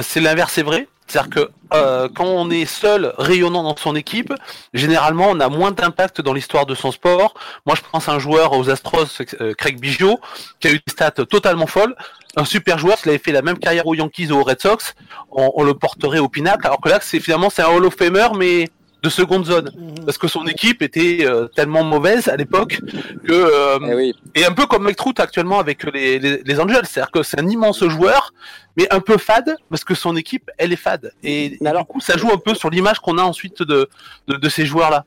c'est 0.00 0.20
l'inverse, 0.20 0.52
c'est 0.54 0.62
vrai. 0.62 0.86
C'est-à-dire 1.10 1.30
que 1.30 1.50
euh, 1.74 2.08
quand 2.14 2.24
on 2.24 2.50
est 2.50 2.66
seul, 2.66 3.12
rayonnant 3.18 3.64
dans 3.64 3.76
son 3.76 3.96
équipe, 3.96 4.32
généralement 4.72 5.26
on 5.30 5.40
a 5.40 5.48
moins 5.48 5.72
d'impact 5.72 6.20
dans 6.20 6.32
l'histoire 6.32 6.66
de 6.66 6.76
son 6.76 6.92
sport. 6.92 7.34
Moi 7.66 7.74
je 7.74 7.82
pense 7.90 8.08
à 8.08 8.12
un 8.12 8.20
joueur 8.20 8.52
aux 8.52 8.70
Astros, 8.70 9.20
euh, 9.40 9.52
Craig 9.54 9.80
Biggio, 9.80 10.20
qui 10.60 10.68
a 10.68 10.70
eu 10.70 10.74
des 10.74 10.92
stats 10.92 11.10
totalement 11.10 11.66
folles. 11.66 11.96
Un 12.36 12.44
super 12.44 12.78
joueur, 12.78 12.96
s'il 12.96 13.08
avait 13.08 13.18
fait 13.18 13.32
la 13.32 13.42
même 13.42 13.58
carrière 13.58 13.88
aux 13.88 13.94
Yankees 13.94 14.30
ou 14.30 14.36
aux 14.36 14.44
Red 14.44 14.60
Sox, 14.60 14.94
on, 15.32 15.50
on 15.56 15.64
le 15.64 15.74
porterait 15.74 16.20
au 16.20 16.28
pinacle. 16.28 16.64
Alors 16.64 16.80
que 16.80 16.88
là, 16.88 17.00
c'est 17.02 17.18
finalement 17.18 17.50
c'est 17.50 17.62
un 17.62 17.68
Hall 17.70 17.84
of 17.84 17.96
Famer, 17.96 18.28
mais 18.36 18.68
de 19.02 19.08
seconde 19.08 19.46
zone. 19.46 19.70
Parce 20.04 20.18
que 20.18 20.28
son 20.28 20.46
équipe 20.46 20.82
était 20.82 21.18
euh, 21.22 21.46
tellement 21.46 21.84
mauvaise 21.84 22.28
à 22.28 22.36
l'époque 22.36 22.80
que 23.24 23.32
euh, 23.32 24.12
et 24.34 24.44
un 24.44 24.52
peu 24.52 24.66
comme 24.66 24.84
Mike 24.84 24.96
Trout 24.96 25.18
actuellement 25.20 25.58
avec 25.58 25.84
les, 25.92 26.18
les, 26.18 26.42
les 26.42 26.60
Angels. 26.60 26.84
C'est-à-dire 26.84 27.10
que 27.10 27.22
c'est 27.22 27.40
un 27.40 27.48
immense 27.48 27.84
joueur 27.86 28.32
mais 28.76 28.86
un 28.92 29.00
peu 29.00 29.16
fade 29.16 29.56
parce 29.68 29.84
que 29.84 29.94
son 29.94 30.16
équipe 30.16 30.50
elle 30.58 30.72
est 30.72 30.76
fade. 30.76 31.12
Et, 31.22 31.46
et 31.46 31.48
du 31.58 31.84
coup 31.88 32.00
ça 32.00 32.16
joue 32.16 32.30
un 32.30 32.38
peu 32.38 32.54
sur 32.54 32.70
l'image 32.70 33.00
qu'on 33.00 33.18
a 33.18 33.22
ensuite 33.22 33.62
de, 33.62 33.88
de, 34.28 34.36
de 34.36 34.48
ces 34.48 34.66
joueurs 34.66 34.90
là 34.90 35.04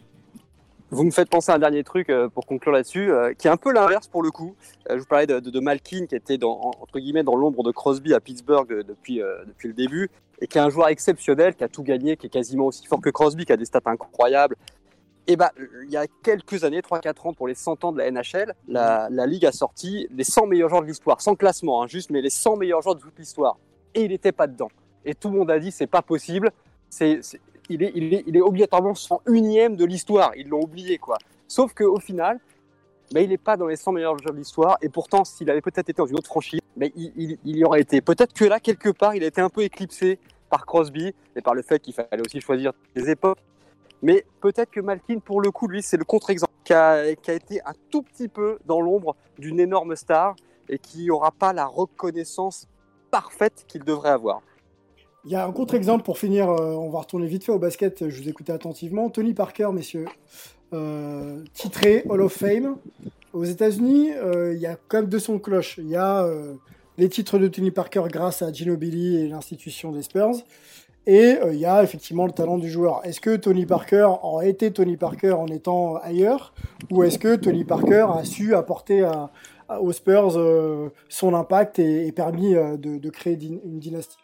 vous 0.91 1.03
me 1.03 1.09
faites 1.09 1.27
penser 1.27 1.51
à 1.51 1.55
un 1.55 1.59
dernier 1.59 1.83
truc 1.83 2.11
euh, 2.11 2.29
pour 2.29 2.45
conclure 2.45 2.71
là-dessus, 2.71 3.11
qui 3.39 3.47
est 3.47 3.49
un 3.49 3.57
peu 3.57 3.73
l'inverse 3.73 4.07
pour 4.07 4.21
le 4.21 4.29
coup. 4.29 4.55
Je 4.87 4.99
vous 4.99 5.05
parlais 5.05 5.25
de, 5.25 5.39
de, 5.39 5.49
de, 5.49 5.59
Malkin 5.59 6.05
qui 6.05 6.13
était 6.13 6.37
dans, 6.37 6.71
entre 6.79 6.99
guillemets 6.99 7.23
dans 7.23 7.35
l'ombre 7.35 7.63
de 7.63 7.71
Crosby 7.71 8.13
à 8.13 8.19
Pittsburgh 8.19 8.85
depuis, 8.87 9.19
depuis 9.47 9.69
le 9.69 9.73
début, 9.73 10.11
et 10.43 10.47
qui 10.47 10.57
est 10.57 10.61
un 10.61 10.69
joueur 10.69 10.89
exceptionnel, 10.89 11.55
qui 11.55 11.63
a 11.63 11.69
tout 11.69 11.83
gagné, 11.83 12.17
qui 12.17 12.27
est 12.27 12.29
quasiment 12.29 12.65
aussi 12.65 12.85
fort 12.85 12.99
que 12.99 13.09
Crosby, 13.09 13.45
qui 13.45 13.53
a 13.53 13.57
des 13.57 13.63
stats 13.63 13.79
incroyables. 13.85 14.57
Et 15.25 15.37
bah, 15.37 15.53
il 15.85 15.89
y 15.89 15.95
a 15.95 16.05
quelques 16.21 16.65
années, 16.65 16.81
3-4 16.81 17.29
ans, 17.29 17.33
pour 17.33 17.47
les 17.47 17.55
100 17.55 17.85
ans 17.85 17.93
de 17.93 17.99
la 17.99 18.11
NHL, 18.11 18.53
la, 18.67 19.07
Ligue 19.25 19.45
a 19.45 19.53
sorti 19.53 20.05
les 20.11 20.25
100 20.25 20.47
meilleurs 20.47 20.67
joueurs 20.67 20.81
de 20.81 20.87
l'histoire, 20.87 21.21
sans 21.21 21.35
classement, 21.35 21.81
hein, 21.81 21.87
juste, 21.87 22.09
mais 22.09 22.21
les 22.21 22.29
100 22.29 22.57
meilleurs 22.57 22.81
joueurs 22.81 22.95
de 22.95 22.99
toute 22.99 23.17
l'histoire. 23.17 23.57
Et 23.95 24.03
il 24.03 24.09
n'était 24.09 24.33
pas 24.33 24.47
dedans. 24.47 24.67
Et 25.05 25.15
tout 25.15 25.29
le 25.29 25.37
monde 25.37 25.49
a 25.49 25.59
dit, 25.59 25.71
c'est 25.71 25.87
pas 25.87 26.01
possible. 26.01 26.51
Il 27.69 27.81
est, 27.81 28.41
obligatoirement 28.41 28.91
101ème 28.91 29.77
de 29.77 29.85
l'histoire. 29.85 30.33
Ils 30.35 30.49
l'ont 30.49 30.63
oublié, 30.63 30.97
quoi. 30.97 31.19
Sauf 31.47 31.73
qu'au 31.73 32.01
final, 32.01 32.41
bah, 33.13 33.21
il 33.21 33.29
n'est 33.29 33.37
pas 33.37 33.55
dans 33.55 33.67
les 33.67 33.77
100 33.77 33.93
meilleurs 33.93 34.17
joueurs 34.17 34.33
de 34.33 34.39
l'histoire. 34.39 34.77
Et 34.81 34.89
pourtant, 34.89 35.23
s'il 35.23 35.49
avait 35.49 35.61
peut-être 35.61 35.87
été 35.87 35.93
dans 35.93 36.05
une 36.05 36.17
autre 36.17 36.27
franchise, 36.27 36.59
il, 36.81 37.37
il, 37.45 37.57
y 37.57 37.63
aurait 37.63 37.79
été. 37.79 38.01
Peut-être 38.01 38.33
que 38.33 38.43
là, 38.43 38.59
quelque 38.59 38.89
part, 38.89 39.15
il 39.15 39.23
a 39.23 39.27
été 39.27 39.39
un 39.39 39.49
peu 39.49 39.61
éclipsé 39.61 40.19
par 40.53 40.67
Crosby 40.67 41.15
et 41.35 41.41
par 41.41 41.55
le 41.55 41.63
fait 41.63 41.79
qu'il 41.79 41.95
fallait 41.95 42.21
aussi 42.23 42.39
choisir 42.39 42.73
des 42.95 43.09
époques. 43.09 43.39
Mais 44.03 44.23
peut-être 44.39 44.69
que 44.69 44.81
Malkin, 44.81 45.17
pour 45.17 45.41
le 45.41 45.49
coup, 45.49 45.67
lui, 45.67 45.81
c'est 45.81 45.97
le 45.97 46.05
contre-exemple, 46.05 46.53
qui 46.63 46.73
a, 46.73 47.07
été 47.07 47.59
un 47.65 47.73
tout 47.89 48.03
petit 48.03 48.27
peu 48.27 48.59
dans 48.67 48.79
l'ombre 48.79 49.15
d'une 49.39 49.59
énorme 49.59 49.95
star 49.95 50.35
et 50.69 50.77
qui 50.77 51.07
n'aura 51.07 51.31
pas 51.31 51.53
la 51.53 51.65
reconnaissance 51.65 52.67
parfaite 53.09 53.65
qu'il 53.67 53.83
devrait 53.83 54.11
avoir. 54.11 54.43
Il 55.25 55.31
y 55.31 55.35
a 55.35 55.43
un 55.43 55.51
contre-exemple 55.51 56.03
pour 56.03 56.19
finir, 56.19 56.49
euh, 56.49 56.75
on 56.75 56.91
va 56.91 56.99
retourner 56.99 57.25
vite 57.25 57.45
fait 57.45 57.51
au 57.51 57.57
basket, 57.57 58.07
je 58.09 58.21
vous 58.21 58.29
écoutais 58.29 58.53
attentivement. 58.53 59.09
Tony 59.09 59.33
Parker, 59.33 59.69
messieurs, 59.73 60.05
euh, 60.73 61.43
titré 61.53 62.03
Hall 62.07 62.21
of 62.21 62.33
Fame. 62.33 62.77
Aux 63.31 63.45
États-Unis, 63.45 64.11
euh, 64.13 64.53
il 64.53 64.61
y 64.61 64.67
a 64.67 64.77
quand 64.87 64.97
même 64.97 65.09
deux 65.09 65.17
sons 65.17 65.37
de 65.37 65.39
cloche. 65.39 65.79
Il 65.79 65.89
y 65.89 65.95
a 65.95 66.27
les 66.97 67.09
titres 67.09 67.39
de 67.39 67.47
Tony 67.47 67.71
Parker 67.71 68.03
grâce 68.07 68.41
à 68.41 68.51
Ginobili 68.51 69.17
et 69.17 69.27
l'institution 69.27 69.91
des 69.91 70.03
Spurs. 70.03 70.35
Et 71.05 71.35
il 71.51 71.57
y 71.57 71.65
a 71.65 71.83
effectivement 71.83 72.25
le 72.25 72.31
talent 72.31 72.57
du 72.57 72.69
joueur. 72.69 73.01
Est-ce 73.03 73.19
que 73.19 73.35
Tony 73.35 73.65
Parker 73.65 74.07
aurait 74.21 74.49
été 74.49 74.71
Tony 74.71 74.95
Parker 74.95 75.33
en 75.33 75.47
étant 75.47 75.97
ailleurs? 75.97 76.53
Ou 76.91 77.03
est-ce 77.03 77.19
que 77.19 77.35
Tony 77.35 77.65
Parker 77.65 78.07
a 78.17 78.23
su 78.23 78.55
apporter 78.55 79.05
aux 79.81 79.91
Spurs 79.91 80.39
son 81.09 81.33
impact 81.33 81.79
et, 81.79 82.09
permis 82.13 82.53
de, 82.53 82.97
de 82.97 83.09
créer 83.09 83.37
une 83.43 83.79
dynastie? 83.79 84.22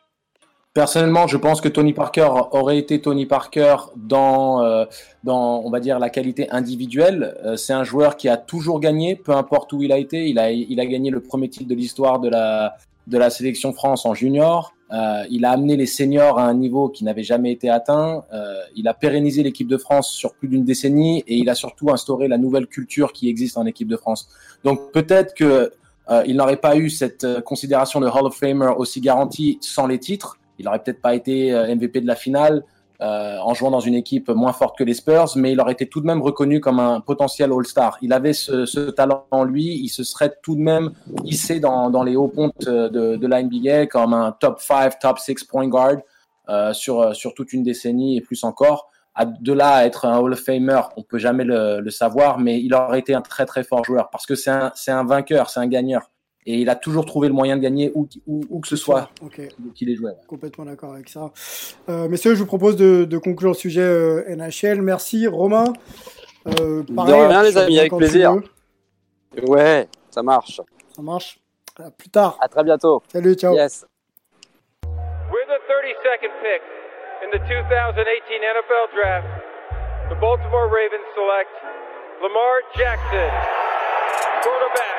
Personnellement, 0.74 1.28
je 1.28 1.38
pense 1.38 1.62
que 1.62 1.68
Tony 1.68 1.94
Parker 1.94 2.30
aurait 2.52 2.78
été 2.78 3.02
Tony 3.02 3.26
Parker 3.26 3.76
dans, 3.96 4.64
euh, 4.64 4.86
dans 5.24 5.62
on 5.66 5.70
va 5.70 5.80
dire, 5.80 6.00
la 6.00 6.10
qualité 6.10 6.50
individuelle. 6.52 7.36
Euh, 7.44 7.58
c'est 7.58 7.74
un 7.74 7.84
joueur 7.84 8.18
qui 8.18 8.30
a 8.30 8.38
toujours 8.38 8.80
gagné, 8.80 9.16
peu 9.16 9.32
importe 9.32 9.74
où 9.74 9.82
il 9.82 9.92
a 9.92 9.98
été. 9.98 10.28
Il 10.28 10.38
a, 10.38 10.52
il 10.52 10.80
a 10.80 10.86
gagné 10.86 11.10
le 11.10 11.22
premier 11.22 11.50
titre 11.50 11.68
de 11.68 11.76
l'histoire 11.76 12.20
de 12.20 12.30
la, 12.30 12.78
de 13.08 13.18
la 13.18 13.30
sélection 13.30 13.74
France 13.74 14.06
en 14.06 14.14
junior. 14.14 14.74
Euh, 14.92 15.24
il 15.30 15.46
a 15.46 15.52
amené 15.52 15.78
les 15.78 15.86
seniors 15.86 16.40
à 16.40 16.46
un 16.46 16.54
niveau 16.54 16.90
qui 16.90 17.04
n'avait 17.04 17.24
jamais 17.24 17.52
été 17.52 17.70
atteint. 17.70 18.24
Euh, 18.34 18.62
il 18.76 18.88
a 18.88 18.94
pérennisé 18.94 19.44
l'équipe 19.44 19.68
de 19.68 19.78
France 19.78 20.12
sur 20.12 20.34
plus 20.34 20.48
d'une 20.48 20.64
décennie 20.64 21.24
et 21.28 21.38
il 21.38 21.50
a 21.50 21.56
surtout 21.56 21.92
instauré 21.92 22.28
la 22.28 22.38
nouvelle 22.38 22.68
culture 22.68 23.14
qui 23.14 23.30
existe 23.30 23.58
en 23.58 23.66
équipe 23.66 23.88
de 23.88 23.98
France. 23.98 24.30
Donc 24.64 24.92
peut-être 24.92 25.36
que 25.36 25.72
euh, 26.10 26.24
il 26.26 26.38
n'aurait 26.38 26.58
pas 26.58 26.76
eu 26.76 26.90
cette 26.90 27.42
considération 27.42 28.00
de 28.00 28.08
Hall 28.08 28.26
of 28.26 28.36
Famer 28.36 28.72
aussi 28.78 29.00
garantie 29.00 29.60
sans 29.62 29.86
les 29.86 30.00
titres. 30.00 30.39
Il 30.60 30.68
aurait 30.68 30.80
peut-être 30.84 31.02
pas 31.02 31.16
été 31.16 31.52
MVP 31.54 32.02
de 32.02 32.08
la 32.08 32.16
finale 32.16 32.64
euh, 33.02 33.38
en 33.38 33.54
jouant 33.54 33.72
dans 33.72 33.80
une 33.80 33.94
équipe 33.94 34.28
moins 34.28 34.52
forte 34.52 34.78
que 34.78 34.84
les 34.84 34.94
Spurs, 34.94 35.32
mais 35.38 35.54
il 35.54 35.62
aurait 35.62 35.72
été 35.72 35.88
tout 35.88 36.02
de 36.02 36.06
même 36.06 36.22
reconnu 36.22 36.60
comme 36.60 36.82
un 36.82 37.00
potentiel 37.00 37.54
All-Star. 37.54 37.98
Il 38.02 38.12
avait 38.12 38.34
ce, 38.34 38.90
talent 38.90 39.26
en 39.32 39.46
lui, 39.46 39.80
il 39.82 39.88
se 39.88 40.04
serait 40.04 40.34
tout 40.44 40.56
de 40.56 40.60
même 40.60 40.92
hissé 41.24 41.62
dans, 41.62 42.04
les 42.04 42.18
hauts 42.18 42.28
pontes 42.28 42.60
de, 42.66 43.16
de 43.16 43.28
la 43.28 43.42
NBA 43.42 43.86
comme 43.86 44.14
un 44.14 44.34
top 44.34 44.60
5, 44.60 45.00
top 45.00 45.18
6 45.18 45.46
point 45.46 45.70
guard 45.70 46.00
euh, 46.50 46.74
sur, 46.74 47.16
sur 47.16 47.34
toute 47.34 47.54
une 47.54 47.64
décennie 47.64 48.18
et 48.18 48.22
plus 48.22 48.44
encore. 48.44 48.92
De 49.40 49.54
là 49.54 49.76
à 49.76 49.86
être 49.86 50.04
un 50.04 50.18
Hall 50.20 50.34
of 50.34 50.42
Famer, 50.42 50.82
on 50.98 51.04
peut 51.04 51.20
jamais 51.20 51.46
le, 51.46 51.80
le 51.80 51.92
savoir, 51.92 52.38
mais 52.38 52.60
il 52.62 52.74
aurait 52.74 53.00
été 53.00 53.14
un 53.14 53.22
très 53.22 53.46
très 53.46 53.64
fort 53.64 53.86
joueur 53.86 54.10
parce 54.10 54.26
que 54.26 54.36
c'est 54.36 54.52
un, 54.52 54.74
un 54.90 55.06
vainqueur, 55.06 55.50
c'est 55.50 55.62
un 55.62 55.68
gagneur 55.68 56.12
et 56.50 56.56
il 56.56 56.70
a 56.70 56.76
toujours 56.76 57.06
trouvé 57.06 57.28
le 57.28 57.34
moyen 57.36 57.58
de 57.58 57.62
gagner 57.62 57.92
où, 57.94 58.10
où, 58.26 58.42
où 58.50 58.60
que 58.60 58.68
ce 58.68 58.76
soit 58.76 59.12
okay. 59.24 59.50
qu'il 59.76 59.88
ait 59.92 59.96
joué. 59.96 60.10
Ouais. 60.10 60.18
Complètement 60.26 60.66
d'accord 60.66 60.94
avec 60.94 61.08
ça. 61.08 61.32
Euh, 61.90 62.08
messieurs, 62.08 62.34
je 62.34 62.40
vous 62.40 62.48
propose 62.48 62.76
de, 62.76 63.06
de 63.06 63.18
conclure 63.20 63.52
le 63.52 63.56
sujet 63.56 63.84
euh, 63.84 64.36
NHL. 64.36 64.82
Merci, 64.82 65.28
Romain. 65.28 65.66
Euh, 66.48 66.82
pareil, 66.96 67.14
de 67.14 67.28
rien, 67.28 67.44
les 67.44 67.56
amis, 67.56 67.78
avec 67.78 67.96
plaisir. 67.96 68.38
Ouais, 69.46 69.88
ça 70.10 70.24
marche. 70.24 70.60
Ça 70.96 71.04
marche. 71.04 71.40
À 71.78 71.92
plus 71.92 72.10
tard. 72.10 72.36
À 72.42 72.48
très 72.48 72.64
bientôt. 72.64 73.04
Salut, 73.14 73.36
ciao. 73.36 73.54
Yes. 73.54 73.86
With 74.86 75.48
the 75.48 75.62
32nd 75.70 76.34
pick 76.42 76.62
in 77.24 77.30
the 77.30 77.46
2018 77.48 78.42
NFL 78.42 78.90
Draft, 78.96 79.28
the 80.10 80.16
Baltimore 80.20 80.68
Ravens 80.68 81.06
select 81.14 81.54
Lamar 82.24 82.62
Jackson, 82.76 83.30
quarterback, 84.42 84.99